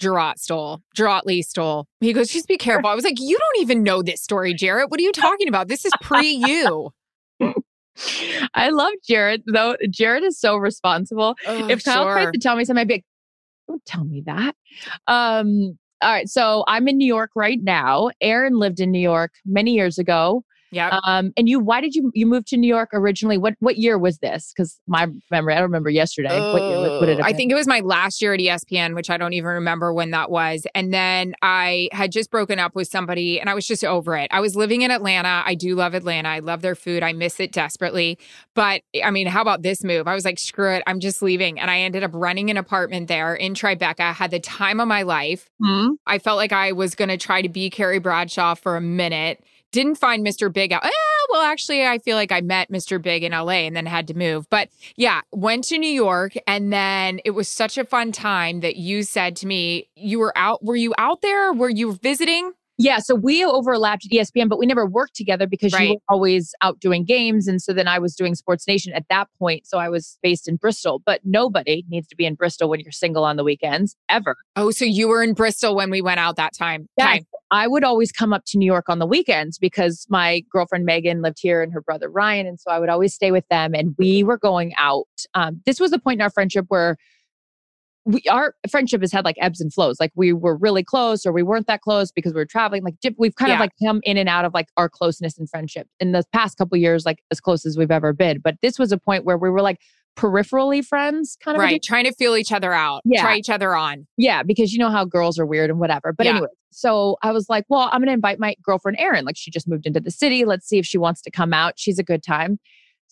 [0.00, 0.82] Jarret Stoll.
[0.96, 1.86] Jarret Lee Stoll.
[2.00, 2.88] He goes, just be careful.
[2.88, 4.90] I was like, you don't even know this story, Jarret.
[4.90, 5.68] What are you talking about?
[5.68, 6.90] This is pre you.
[8.54, 9.76] I love Jarret, though.
[9.86, 11.36] Jarret is so responsible.
[11.46, 13.04] if Kyle tried to tell me something, I'd be like,
[13.68, 14.54] don't tell me that.
[15.06, 16.28] Um, all right.
[16.28, 18.10] So I'm in New York right now.
[18.20, 20.44] Erin lived in New York many years ago.
[20.70, 20.98] Yeah.
[21.04, 23.38] Um, and you, why did you you move to New York originally?
[23.38, 24.52] What what year was this?
[24.54, 26.38] Because my memory, I don't remember yesterday.
[26.52, 29.10] what year would, would it I think it was my last year at ESPN, which
[29.10, 30.66] I don't even remember when that was.
[30.74, 34.28] And then I had just broken up with somebody and I was just over it.
[34.30, 35.42] I was living in Atlanta.
[35.44, 36.28] I do love Atlanta.
[36.28, 37.02] I love their food.
[37.02, 38.18] I miss it desperately.
[38.54, 40.08] But I mean, how about this move?
[40.08, 40.82] I was like, screw it.
[40.86, 41.60] I'm just leaving.
[41.60, 44.14] And I ended up renting an apartment there in Tribeca.
[44.14, 45.48] Had the time of my life.
[45.62, 45.92] Hmm?
[46.06, 49.42] I felt like I was going to try to be Carrie Bradshaw for a minute.
[49.74, 50.52] Didn't find Mr.
[50.52, 50.84] Big out.
[50.84, 50.90] Eh,
[51.30, 53.02] well, actually, I feel like I met Mr.
[53.02, 54.48] Big in LA and then had to move.
[54.48, 56.34] But yeah, went to New York.
[56.46, 60.32] And then it was such a fun time that you said to me, You were
[60.38, 60.64] out.
[60.64, 61.52] Were you out there?
[61.52, 62.52] Were you visiting?
[62.76, 66.54] Yeah, so we overlapped at ESPN, but we never worked together because you were always
[66.60, 67.46] out doing games.
[67.46, 69.66] And so then I was doing Sports Nation at that point.
[69.66, 72.90] So I was based in Bristol, but nobody needs to be in Bristol when you're
[72.90, 74.36] single on the weekends, ever.
[74.56, 76.88] Oh, so you were in Bristol when we went out that time.
[76.98, 77.26] Yeah, Time.
[77.50, 81.22] I would always come up to New York on the weekends because my girlfriend Megan
[81.22, 82.48] lived here and her brother Ryan.
[82.48, 85.06] And so I would always stay with them and we were going out.
[85.34, 86.96] Um, this was the point in our friendship where
[88.06, 89.96] we our friendship has had like ebbs and flows.
[89.98, 92.82] Like we were really close or we weren't that close because we were traveling.
[92.84, 95.48] Like dip, we've kind of like come in and out of like our closeness and
[95.48, 98.40] friendship in the past couple years, like as close as we've ever been.
[98.40, 99.80] But this was a point where we were like
[100.16, 101.82] peripherally friends, kind of Right.
[101.82, 103.02] Trying to feel each other out.
[103.04, 103.22] Yeah.
[103.22, 104.06] Try each other on.
[104.16, 106.12] yeah, because you know how girls are weird and whatever.
[106.12, 106.32] But Yeah.
[106.32, 109.24] anyway, so I was like, well, I'm going to invite my girlfriend Erin.
[109.24, 110.44] Like she just moved into the city.
[110.44, 111.74] Let's see if she wants to come out.
[111.76, 112.58] She's a good time.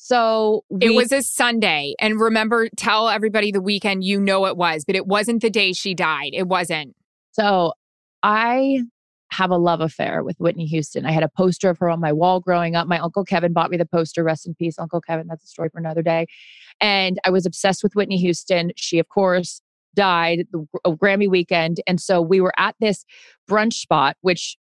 [0.05, 1.95] So It was a Sunday.
[2.01, 5.73] And remember, tell everybody the weekend you know it was, but it wasn't the day
[5.73, 6.31] she died.
[6.33, 6.97] It wasn't.
[7.31, 7.73] so
[8.25, 8.81] I
[9.31, 11.07] have a love affair with Whitney Houston.
[11.07, 12.89] I had a poster of her on my wall growing up.
[12.89, 14.25] My uncle Kevin bought me the poster.
[14.25, 15.29] Rest in peace, Uncle Kevin.
[15.29, 16.27] That's a story for another day.
[16.81, 18.73] And I was obsessed with Whitney Houston.
[18.75, 19.63] She, of course,
[19.95, 21.81] died, the uh, Grammy weekend.
[21.87, 23.05] And so we were at this
[23.49, 24.57] brunch spot, which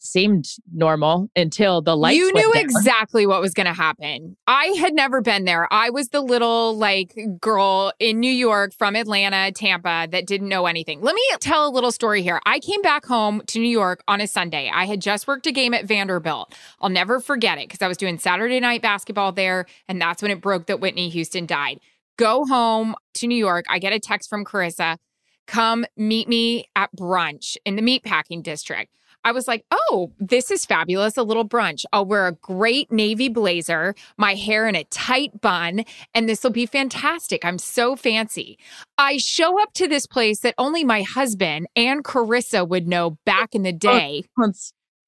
[0.00, 2.16] seemed normal until the lights.
[2.16, 4.36] You knew exactly what was going to happen.
[4.46, 5.68] I had never been there.
[5.72, 10.66] I was the little like girl in New York from Atlanta, Tampa that didn't know
[10.66, 11.00] anything.
[11.02, 12.40] Let me tell a little story here.
[12.46, 14.70] I came back home to New York on a Sunday.
[14.72, 16.54] I had just worked a game at Vanderbilt.
[16.80, 20.30] I'll never forget it because I was doing Saturday night basketball there, and that's when
[20.30, 21.78] it broke that Whitney Houston died.
[22.16, 23.66] Go home to New York.
[23.68, 24.96] I get a text from Charissa.
[25.46, 28.94] Come meet me at brunch in the meatpacking district.
[29.24, 31.16] I was like, oh, this is fabulous.
[31.16, 31.84] A little brunch.
[31.92, 36.50] I'll wear a great navy blazer, my hair in a tight bun, and this will
[36.50, 37.44] be fantastic.
[37.44, 38.58] I'm so fancy.
[38.98, 43.54] I show up to this place that only my husband and Charissa would know back
[43.54, 44.24] in the day.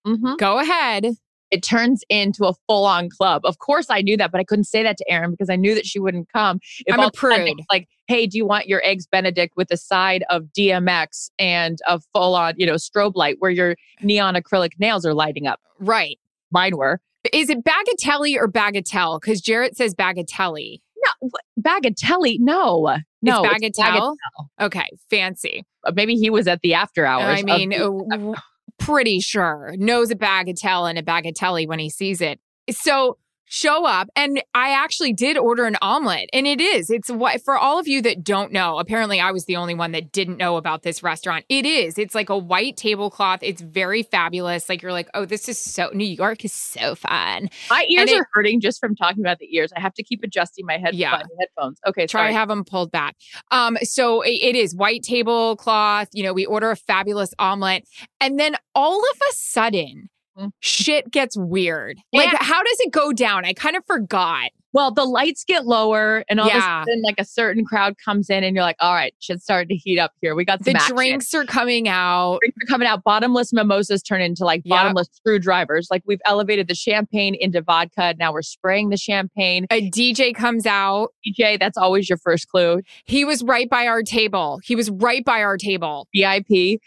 [0.06, 0.36] Mhm.
[0.36, 1.16] Go ahead.
[1.52, 3.42] It turns into a full on club.
[3.44, 5.74] Of course, I knew that, but I couldn't say that to Erin because I knew
[5.74, 6.58] that she wouldn't come.
[6.86, 7.60] If I'm a all of sudden prude.
[7.70, 12.00] Like, hey, do you want your eggs Benedict with a side of DMX and a
[12.14, 15.60] full on, you know, strobe light where your neon acrylic nails are lighting up?
[15.78, 16.18] Right.
[16.50, 17.00] Mine were.
[17.32, 19.20] Is it Bagatelli or Bagatelle?
[19.20, 20.80] Because Jarret says Bagatelli.
[21.22, 21.30] No,
[21.60, 22.38] Bagatelli.
[22.40, 24.16] No, no, it's Bagatelle.
[24.60, 25.64] Okay, fancy.
[25.84, 27.40] Uh, Maybe he was at the after hours.
[27.40, 28.40] I mean, the- uh,
[28.78, 32.40] pretty sure knows a bagatelle and a bagatelli when he sees it.
[32.70, 33.18] So
[33.52, 36.88] show up, and I actually did order an omelet, and it is.
[36.88, 38.78] It's what for all of you that don't know.
[38.78, 41.44] Apparently, I was the only one that didn't know about this restaurant.
[41.50, 41.98] It is.
[41.98, 43.40] It's like a white tablecloth.
[43.42, 44.70] It's very fabulous.
[44.70, 45.90] Like you're like, oh, this is so.
[45.92, 47.50] New York is so fun.
[47.68, 49.70] my ears it- are hurting just from talking about the ears.
[49.76, 51.22] I have to keep adjusting my head Yeah.
[51.38, 51.78] headphones.
[51.86, 52.32] Okay, try sorry.
[52.32, 53.16] have them pulled back.
[53.50, 56.08] Um, so it, it is white tablecloth.
[56.12, 57.84] You know, we order a fabulous omelet,
[58.18, 60.08] and then all of a sudden.
[60.38, 60.48] Mm-hmm.
[60.60, 61.98] shit gets weird.
[62.12, 62.38] Like, Yeah.
[62.40, 63.44] how does it go down?
[63.44, 64.50] I kind of forgot.
[64.74, 66.56] Well, the lights get lower, and all Yeah.
[66.80, 69.42] of a sudden, like a certain crowd comes in, and you're like, "All right, shit's
[69.44, 70.34] starting to heat up here.
[70.34, 70.96] We got some The action.
[70.96, 72.38] drinks are coming out.
[72.40, 73.04] Drinks are coming out.
[73.04, 74.70] Bottomless mimosas turn into like Yep.
[74.70, 75.88] bottomless screwdrivers.
[75.90, 78.14] Like we've elevated the champagne into vodka.
[78.18, 79.66] Now we're spraying the champagne.
[79.70, 81.10] A DJ comes out.
[81.26, 82.80] DJ, that's always your first clue.
[83.04, 84.58] He was right by our table.
[84.64, 86.08] He was right by our table.
[86.14, 86.80] VIP.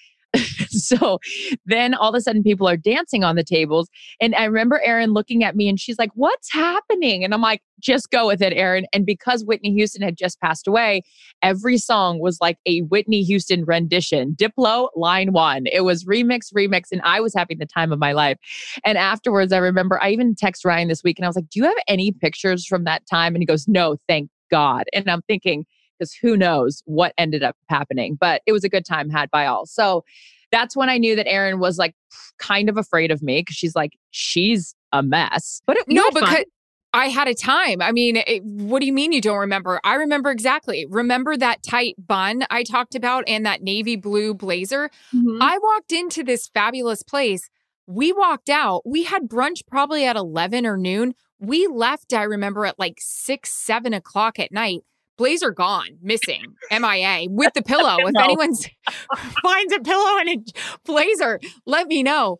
[0.69, 1.19] so
[1.65, 3.89] then all of a sudden people are dancing on the tables.
[4.19, 7.23] And I remember Erin looking at me and she's like, What's happening?
[7.23, 8.85] And I'm like, Just go with it, Erin.
[8.93, 11.03] And because Whitney Houston had just passed away,
[11.41, 14.35] every song was like a Whitney Houston rendition.
[14.35, 15.65] Diplo, line one.
[15.71, 16.91] It was remix, remix.
[16.91, 18.37] And I was having the time of my life.
[18.83, 21.59] And afterwards, I remember I even text Ryan this week and I was like, Do
[21.59, 23.35] you have any pictures from that time?
[23.35, 24.85] And he goes, No, thank God.
[24.93, 25.65] And I'm thinking,
[25.97, 28.17] because who knows what ended up happening.
[28.19, 29.65] But it was a good time had by all.
[29.65, 30.03] So
[30.51, 31.95] that's when I knew that Erin was like
[32.39, 35.61] kind of afraid of me because she's like, she's a mess.
[35.65, 36.23] But it, No, had fun.
[36.23, 36.45] because
[36.93, 37.81] I had a time.
[37.81, 39.81] I mean, it, what do you mean you don't remember?
[39.83, 40.85] I remember exactly.
[40.89, 44.89] Remember that tight bun I talked about and that navy blue blazer?
[45.13, 45.39] Mhm.
[45.41, 47.49] I walked into this fabulous place.
[47.87, 48.81] We walked out.
[48.85, 51.15] We had brunch probably at 11 or noon.
[51.37, 54.81] We left, I remember, at like six, seven o'clock at night.
[55.17, 57.97] Blazer gone, missing, MIA with the pillow.
[58.07, 58.23] If No.
[58.23, 58.53] anyone
[59.43, 60.37] finds a pillow and a
[60.85, 62.37] blazer, let me know.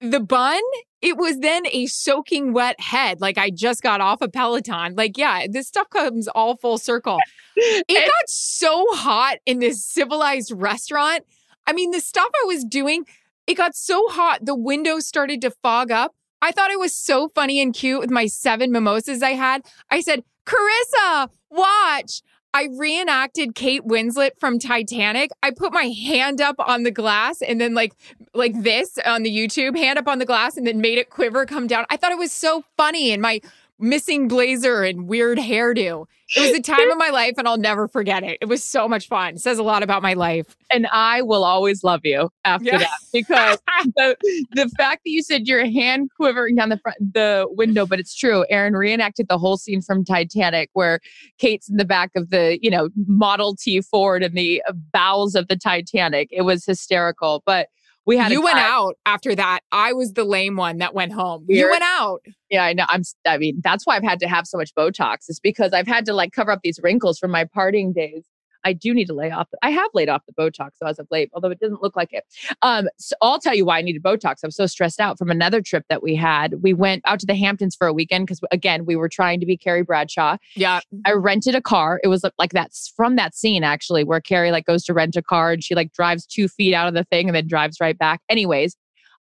[0.00, 0.60] The bun,
[1.02, 3.20] it was then a soaking wet head.
[3.20, 4.94] Like I just got off a Peloton.
[4.96, 7.18] Like, yeah, this stuff comes all full circle.
[7.56, 11.24] It got so hot in this civilized restaurant.
[11.66, 13.04] I mean, the stuff I was doing,
[13.46, 16.14] it got so hot, the windows started to fog up.
[16.40, 19.62] I thought it was so funny and cute with my seven mimosas I had.
[19.90, 22.22] I said, Charissa, watch.
[22.52, 25.30] I reenacted Kate Winslet from Titanic.
[25.42, 27.94] I put my hand up on the glass and then like
[28.34, 31.46] like this on the YouTube, hand up on the glass and then made it quiver
[31.46, 31.86] come down.
[31.90, 33.40] I thought it was so funny and my
[33.80, 36.06] missing blazer and weird hairdo.
[36.36, 38.38] It was the time of my life and I'll never forget it.
[38.40, 39.34] It was so much fun.
[39.34, 40.56] It says a lot about my life.
[40.70, 42.78] and I will always love you after Yeah.
[42.78, 43.58] that because
[43.96, 44.16] the,
[44.52, 48.14] the fact that you said your hand quivering down the front the window, but it's
[48.14, 48.44] true.
[48.48, 51.00] Erin reenacted the whole scene from Titanic where
[51.38, 55.34] Kate's in the back of the you know Model T Ford and the uh, bowels
[55.34, 56.28] of the Titanic.
[56.30, 57.68] It was hysterical, but
[58.06, 59.60] we had a you went out after that.
[59.70, 61.44] I was the lame one that went home.
[61.48, 62.20] You went out.
[62.48, 62.84] Yeah, I know.
[62.88, 63.02] I'm.
[63.26, 65.28] I mean, that's why I've had to have so much Botox.
[65.28, 68.24] Is because I've had to like cover up these wrinkles from my partying days.
[68.64, 69.48] I do need to lay off.
[69.62, 72.24] I have laid off the Botox as of late, although it doesn't look like it.
[72.62, 74.40] Um, so I'll tell you why I needed Botox.
[74.44, 76.62] I'm so stressed out from another trip that we had.
[76.62, 79.46] We went out to the Hamptons for a weekend because again we were trying to
[79.46, 80.36] be Carrie Bradshaw.
[80.54, 80.80] Yeah.
[81.04, 82.00] I rented a car.
[82.02, 85.22] It was like that's from that scene actually, where Carrie like goes to rent a
[85.22, 87.98] car and she like drives two feet out of the thing and then drives right
[87.98, 88.20] back.
[88.28, 88.76] Anyways,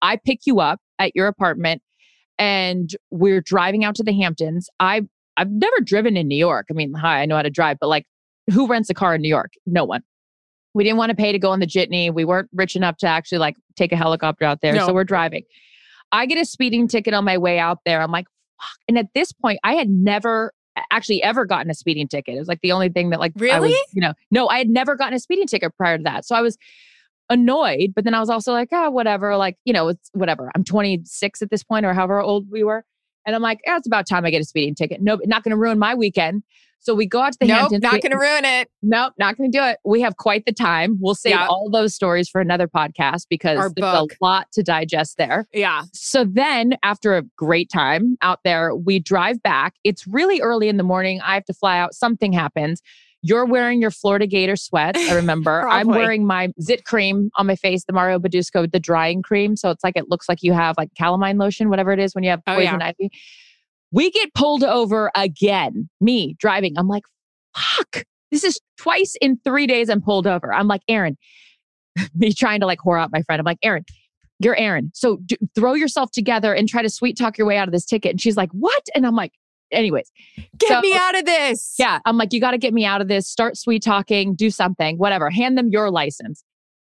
[0.01, 1.81] I pick you up at your apartment
[2.37, 4.69] and we're driving out to the Hamptons.
[4.79, 5.01] I
[5.37, 6.67] I've never driven in New York.
[6.69, 8.05] I mean, hi, I know how to drive, but like
[8.51, 9.51] who rents a car in New York?
[9.65, 10.01] No one.
[10.73, 12.13] We didn't want to pay to go on the jitney.
[12.13, 14.73] We weren't rich enough to actually like take a helicopter out there.
[14.73, 14.87] No.
[14.87, 15.43] So we're driving.
[16.11, 18.01] I get a speeding ticket on my way out there.
[18.01, 18.27] I'm like,
[18.61, 18.77] fuck.
[18.87, 20.51] And at this point, I had never
[20.91, 22.35] actually ever gotten a speeding ticket.
[22.35, 23.77] It was like the only thing that like I was, Really?
[23.93, 26.25] you know, no, I had never gotten a speeding ticket prior to that.
[26.25, 26.57] So I was
[27.29, 29.37] annoyed, but then I was also like, ah, whatever.
[29.37, 30.51] Like, you know, it's whatever.
[30.53, 32.83] I'm 26 at this point or however old we were.
[33.25, 35.01] And I'm like, yeah, it's about time I get a speeding ticket.
[35.01, 36.43] No, not going to ruin my weekend.
[36.79, 37.81] So we go out to the nope, Hamptons.
[37.81, 38.69] not going to ruin it.
[38.83, 39.77] Nope, not going to do it.
[39.83, 40.97] We have quite the time.
[41.01, 41.47] We'll save Yeah.
[41.47, 44.11] all those stories for another podcast because Our there's book.
[44.11, 45.47] a lot to digest there.
[45.51, 45.83] Yeah.
[45.93, 49.73] So then, after a great time out there, we drive back.
[49.83, 51.21] It's really early in the morning.
[51.21, 51.95] I have to fly out.
[51.95, 52.81] Something happens.
[53.23, 54.99] You're wearing your Florida Gator sweats.
[55.09, 55.67] I remember.
[55.67, 59.55] I'm wearing my Zit cream on my face, the Mario Badescu, the drying cream.
[59.55, 62.23] So it's like it looks like you have like calamine lotion, whatever it is when
[62.23, 63.09] you have Oh, poison ivy.
[63.91, 65.89] We get pulled over again.
[66.01, 66.77] Me driving.
[66.77, 67.03] I'm like,
[67.55, 68.03] fuck.
[68.31, 70.53] This is twice in three days I'm pulled over.
[70.53, 71.17] I'm like, Erin,
[72.15, 73.39] me trying to like whore out my friend.
[73.39, 73.85] I'm like, Erin,
[74.39, 74.91] you're Erin.
[74.93, 77.85] So d- throw yourself together and try to sweet talk your way out of this
[77.85, 78.11] ticket.
[78.11, 78.83] And she's like, what?
[78.93, 79.31] And I'm like,
[79.71, 80.11] anyways,
[80.57, 81.75] Get So- me out of this.
[81.79, 81.99] yeah.
[82.05, 83.27] I'm like, you got to get me out of this.
[83.29, 85.29] Start sweet talking, do something, whatever.
[85.29, 86.43] Hand them your license.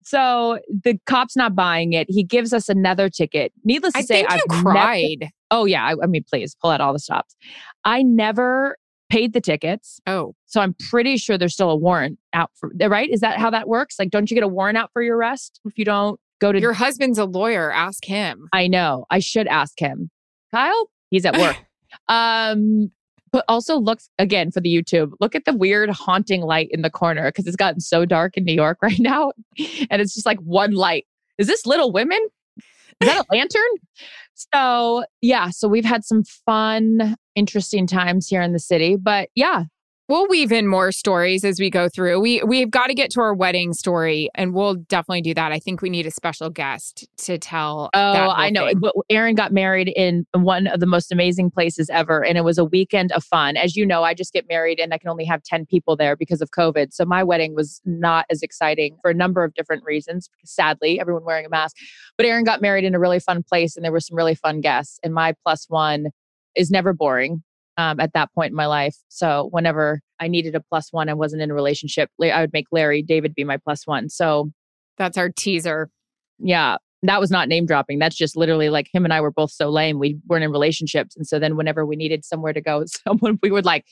[0.07, 2.07] So the cop's not buying it.
[2.09, 3.53] He gives us another ticket.
[3.65, 5.31] Needless to I say, you I've never- cried.
[5.51, 5.85] oh yeah.
[5.85, 7.35] I, I mean, please pull out all the stops.
[7.85, 8.77] I never
[9.11, 10.01] paid the tickets.
[10.07, 13.11] Oh, So I'm pretty sure there's still a warrant out for right.
[13.11, 13.97] Is that how that works?
[13.99, 16.61] Like, don't you get a warrant out for your arrest if you don't go to?
[16.61, 17.73] your husband's a lawyer.
[17.73, 18.49] Ask him.
[18.53, 19.07] I know.
[19.11, 20.11] I should ask him.
[20.53, 21.57] Kyle, he's at work.
[22.09, 22.91] um,
[23.33, 25.13] but also look again for the YouTube.
[25.21, 28.45] Look at the weird haunting light in the corner because it's gotten so dark in
[28.45, 29.33] New York right now,
[29.91, 31.07] and it's just like one light.
[31.39, 32.21] Is this Little Women?
[33.01, 33.63] Is that a lantern?
[34.35, 38.97] So yeah, so we've had some fun, interesting times here in the city.
[38.97, 39.65] But yeah,
[40.09, 42.21] We'll weave in more stories as we go through.
[42.21, 45.51] We we've got to get to our wedding story, and we'll definitely do that.
[45.51, 47.91] I think we need a special guest to tell.
[47.93, 48.69] Oh, I know.
[48.69, 48.79] thing.
[48.79, 52.57] But Erin got married in one of the most amazing places ever, and it was
[52.57, 53.57] a weekend of fun.
[53.57, 56.15] As you know, I just get married and I can only have 10 people there
[56.15, 56.93] because of COVID.
[56.93, 60.31] So my wedding was not as exciting for a number of different reasons.
[60.45, 61.75] Sadly, everyone wearing a mask.
[62.17, 64.61] But Erin got married in a really fun place, and there were some really fun
[64.61, 65.01] guests.
[65.03, 66.11] And my plus one
[66.55, 67.43] is never boring
[67.77, 68.97] um, at that point in my life.
[69.09, 72.11] So whenever I needed a plus one, I wasn't in a relationship.
[72.23, 74.09] I would make Larry David be my plus one.
[74.09, 74.51] So
[74.99, 75.91] That's our teaser.
[76.39, 77.99] yeah, that was not name dropping.
[77.99, 79.99] That's just literally like him and I were both so lame.
[79.99, 81.15] We weren't in relationships.
[81.17, 83.85] And so then whenever we needed somewhere to go, someone we would like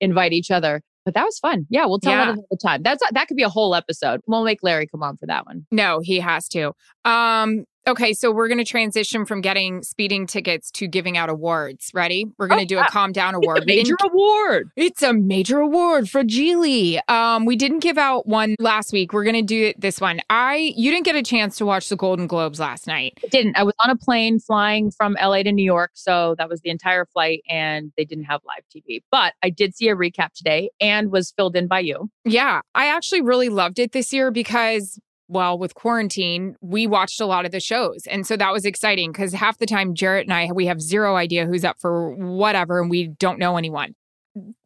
[0.00, 0.80] invite each other.
[1.04, 1.66] But that was fun.
[1.68, 2.26] Yeah, we'll tell Yeah.
[2.26, 2.82] that another time.
[2.84, 4.20] That's that could be a whole episode.
[4.28, 5.66] We'll make Larry come on for that one.
[5.72, 6.72] No, he has to.
[7.04, 11.90] Um, okay, so we're going to transition from getting speeding tickets to giving out awards.
[11.94, 12.26] Ready?
[12.38, 13.64] We're going to Oh, do a calm down award.
[13.66, 14.70] major award.
[14.76, 16.98] It's a major award for Geely.
[17.10, 19.12] Um, we didn't give out one last week.
[19.12, 20.20] We're gonna do this one.
[20.30, 23.18] I you didn't get a chance to watch the Golden Globes last night.
[23.24, 23.56] I didn't.
[23.56, 25.90] I was on a plane flying from LA to New York.
[25.94, 29.02] So that was the entire flight and they didn't have live TV.
[29.10, 32.10] But I did see a recap today and was filled in by you.
[32.24, 34.98] Yeah, I actually really loved it this year because
[35.32, 38.06] well, with quarantine, we watched a lot of the shows.
[38.06, 41.16] And so that was exciting because half the time Jarret and I we have zero
[41.16, 43.94] idea who's up for whatever and we don't know anyone.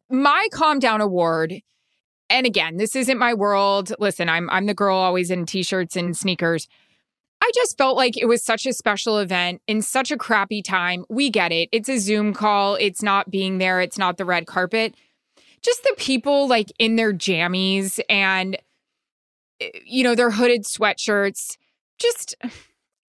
[0.09, 1.61] My calm down award
[2.29, 3.93] and again, this isn't my world.
[3.99, 6.67] Listen, I'm I'm the girl always in t-shirts and sneakers.
[7.41, 11.05] I just felt like it was such a special event in such a crappy time.
[11.07, 11.69] We get it.
[11.71, 12.75] It's a Zoom call.
[12.75, 13.79] It's not being there.
[13.79, 14.95] It's not the red carpet.
[15.61, 18.57] Just the people like in their jammies and
[19.85, 21.57] you know, their hooded sweatshirts.
[21.99, 22.35] Just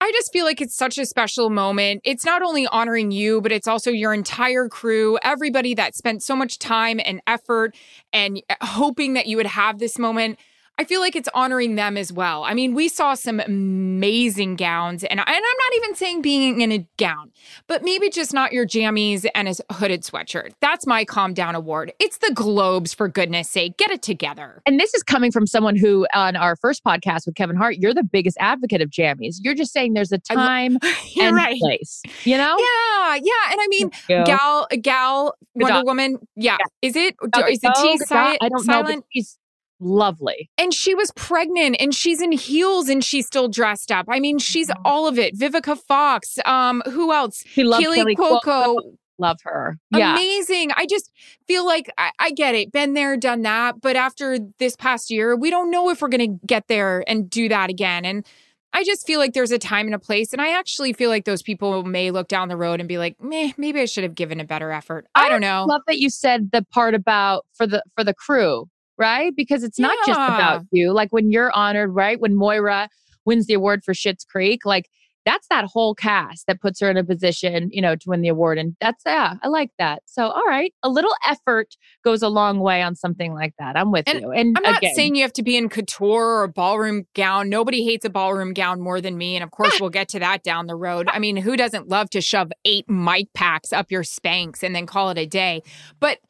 [0.00, 2.02] I just feel like it's such a special moment.
[2.04, 6.36] It's not only honoring you, but it's also your entire crew, everybody that spent so
[6.36, 7.74] much time and effort
[8.12, 10.38] and uh, hoping that you would have this moment.
[10.78, 12.44] I feel like it's honoring them as well.
[12.44, 16.60] I mean, we saw some amazing gowns, and, I, and I'm not even saying being
[16.60, 17.32] in a gown,
[17.66, 20.52] but maybe just not your jammies and a hooded sweatshirt.
[20.60, 21.92] That's my calm down award.
[21.98, 23.76] It's the Globes, for goodness sake.
[23.76, 24.62] Get it together.
[24.66, 27.94] And this is coming from someone who, on our first podcast with Kevin Hart, you're
[27.94, 29.36] the biggest advocate of jammies.
[29.40, 30.78] You're just saying there's a time
[31.14, 31.58] You're and right.
[31.58, 32.02] place.
[32.24, 32.56] You know?
[32.56, 33.50] Yeah, yeah.
[33.52, 35.84] And I mean, gal, gal, Wonder Gadot.
[35.84, 36.18] Woman.
[36.36, 36.56] Yeah.
[36.82, 36.98] Is it?
[36.98, 37.16] Is it?
[37.36, 39.04] Okay, Is the oh, T si- I don't know, but silent?
[39.12, 39.38] she's
[39.80, 40.50] lovely.
[40.58, 44.06] and she was pregnant and she's in heels and she's still dressed up.
[44.08, 45.38] I mean, she's all of it.
[45.38, 46.38] Vivica Fox.
[46.44, 47.42] Um, who else?
[47.46, 48.76] She loves Kaley Cuoco.
[49.20, 49.76] Love her.
[49.90, 50.12] Yeah.
[50.12, 50.70] Amazing.
[50.76, 51.10] I just
[51.48, 52.70] feel like I, I get it.
[52.70, 53.80] Been there, done that.
[53.80, 57.28] But after this past year, we don't know if we're going to get there and
[57.28, 58.04] do that again.
[58.04, 58.24] And
[58.72, 60.32] I just feel like there's a time and a place.
[60.32, 63.16] And I actually feel like those people may look down the road and be like,
[63.20, 65.06] meh, maybe I should have given a better effort.
[65.16, 65.64] I don't know.
[65.64, 68.68] Love that you said the part about for the for the crew.
[68.98, 69.32] Right?
[69.36, 70.92] Because it's not just about you.
[70.92, 72.20] Like when you're honored, right?
[72.20, 72.88] When Moira
[73.24, 74.88] wins the award for Schitt's Creek, like
[75.24, 78.28] that's that whole cast that puts her in a position, you know, to win the
[78.28, 78.56] award.
[78.56, 80.02] And that's, yeah, I like that.
[80.06, 83.76] So, all right, a little effort goes a long way on something like that.
[83.76, 84.32] I'm with And you.
[84.32, 87.50] And I'm not again, saying you have to be in couture or ballroom gown.
[87.50, 89.36] Nobody hates a ballroom gown more than me.
[89.36, 91.08] And of course, we'll get to that down the road.
[91.12, 94.86] I mean, who doesn't love to shove eight mic packs up your Spanx and then
[94.86, 95.62] call it a day?
[96.00, 96.20] But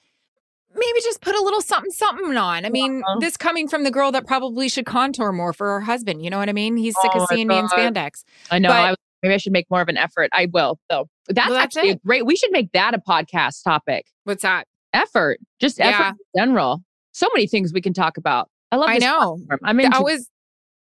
[0.78, 2.64] maybe just put a little something, something on.
[2.64, 3.18] I mean, Uh-huh.
[3.20, 6.22] this coming from the girl that probably should contour more for her husband.
[6.24, 6.76] You know what I mean?
[6.76, 8.24] He's sick Oh of my seeing me in spandex.
[8.50, 8.68] I know.
[8.70, 10.30] but- I, maybe I should make more of an effort.
[10.32, 11.08] I will, though.
[11.28, 12.04] That's, Well, that's actually a it.
[12.04, 12.24] great.
[12.26, 14.06] We should make that a podcast topic.
[14.24, 14.66] What's that?
[14.94, 16.10] Effort, just effort Yeah.
[16.10, 16.16] in
[16.48, 16.82] general.
[17.12, 18.48] So many things we can talk about.
[18.72, 18.88] I love.
[18.88, 19.36] I know.
[19.46, 19.58] platform.
[19.64, 20.28] I'm into I was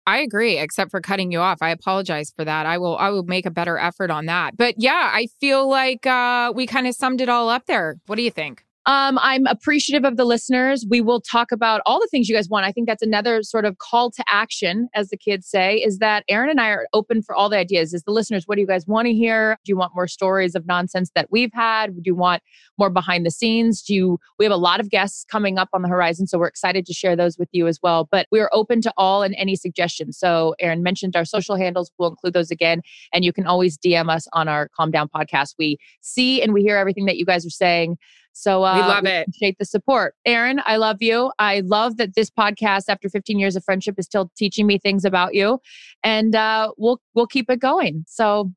[0.04, 1.58] I agree, except for cutting you off.
[1.62, 2.66] I apologize for that.
[2.66, 4.56] I will I will make a better effort on that.
[4.56, 7.96] But yeah, I feel like uh we kind of summed it all up there.
[8.06, 8.64] What do you think?
[8.86, 10.84] Um, I'm appreciative of the listeners.
[10.88, 12.66] We will talk about all the things you guys want.
[12.66, 16.24] I think that's another sort of call to action, as the kids say, is that
[16.28, 17.94] Erin and I are open for all the ideas.
[17.94, 19.56] Is the listeners, what do you guys want to hear?
[19.64, 21.94] Do you want more stories of nonsense that we've had?
[21.94, 22.42] Do you want
[22.76, 23.82] more behind the scenes?
[23.82, 26.48] Do you, we have a lot of guests coming up on the horizon, so we're
[26.48, 28.08] excited to share those with you as well.
[28.10, 30.18] But we are open to all and any suggestions.
[30.18, 31.92] So Erin mentioned our social handles.
[31.98, 35.54] We'll include those again, and you can always DM us on our Calm Down podcast.
[35.56, 37.96] We see and we hear everything that you guys are saying.
[38.32, 39.28] So uh, We love it.
[39.28, 40.60] Appreciate the support, Erin.
[40.64, 41.32] I love you.
[41.38, 45.04] I love that this podcast, after 15 years of friendship, is still teaching me things
[45.04, 45.60] about you,
[46.02, 48.04] and uh, we'll we'll keep it going.
[48.08, 48.52] So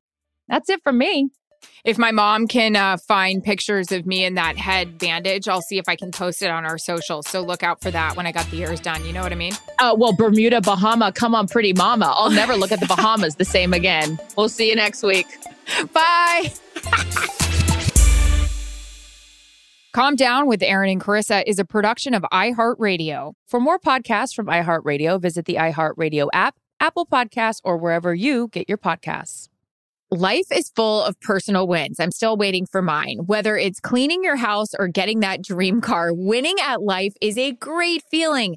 [0.48, 1.30] that's it from me.
[1.84, 5.78] If my mom can uh, find pictures of me in that head bandage, I'll see
[5.78, 7.28] if I can post it on our socials.
[7.28, 9.04] So look out for that when I got the ears done.
[9.04, 9.52] You know what I mean?
[9.78, 12.12] Uh, well, Bermuda, Bahama, come on, pretty mama.
[12.16, 14.18] I'll never look at the Bahamas the same again.
[14.36, 15.26] We'll see you next week.
[15.92, 16.52] Bye.
[19.96, 23.32] Calm Down with Erin and Charissa is a production of iHeartRadio.
[23.48, 28.68] For more podcasts from iHeartRadio, visit the iHeartRadio app, Apple Podcasts, or wherever you get
[28.68, 29.48] your podcasts.
[30.10, 31.98] Life is full of personal wins.
[31.98, 33.20] I'm still waiting for mine.
[33.24, 37.52] Whether it's cleaning your house or getting that dream car, winning at life is a
[37.52, 38.56] great feeling.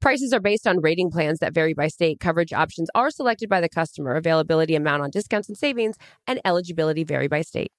[0.00, 2.20] Prices are based on rating plans that vary by state.
[2.20, 4.14] Coverage options are selected by the customer.
[4.14, 5.96] Availability, amount on discounts and savings,
[6.26, 7.70] and eligibility vary by state.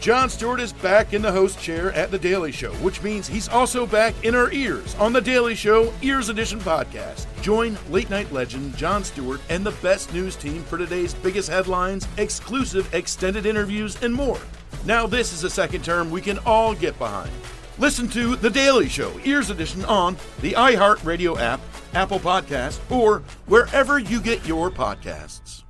[0.00, 3.48] Jon Stewart is back in the host chair at The Daily Show, which means he's
[3.48, 7.26] also back in our ears on The Daily Show Ears Edition podcast.
[7.42, 12.08] Join late night legend Jon Stewart and the best news team for today's biggest headlines,
[12.16, 14.40] exclusive extended interviews, and more.
[14.86, 17.32] Now, this is a second term we can all get behind.
[17.78, 21.60] Listen to The Daily Show Ears Edition on the iHeartRadio app,
[21.94, 25.62] Apple Podcasts, or wherever you get your podcasts.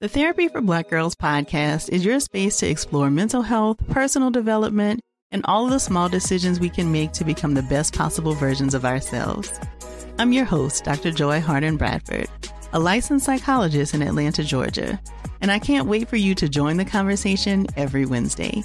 [0.00, 5.00] The Therapy for Black Girls podcast is your space to explore mental health, personal development,
[5.30, 8.74] and all of the small decisions we can make to become the best possible versions
[8.74, 9.60] of ourselves.
[10.18, 11.12] I'm your host, Dr.
[11.12, 12.28] Joy Harden Bradford,
[12.72, 15.00] a licensed psychologist in Atlanta, Georgia,
[15.40, 18.64] and I can't wait for you to join the conversation every Wednesday.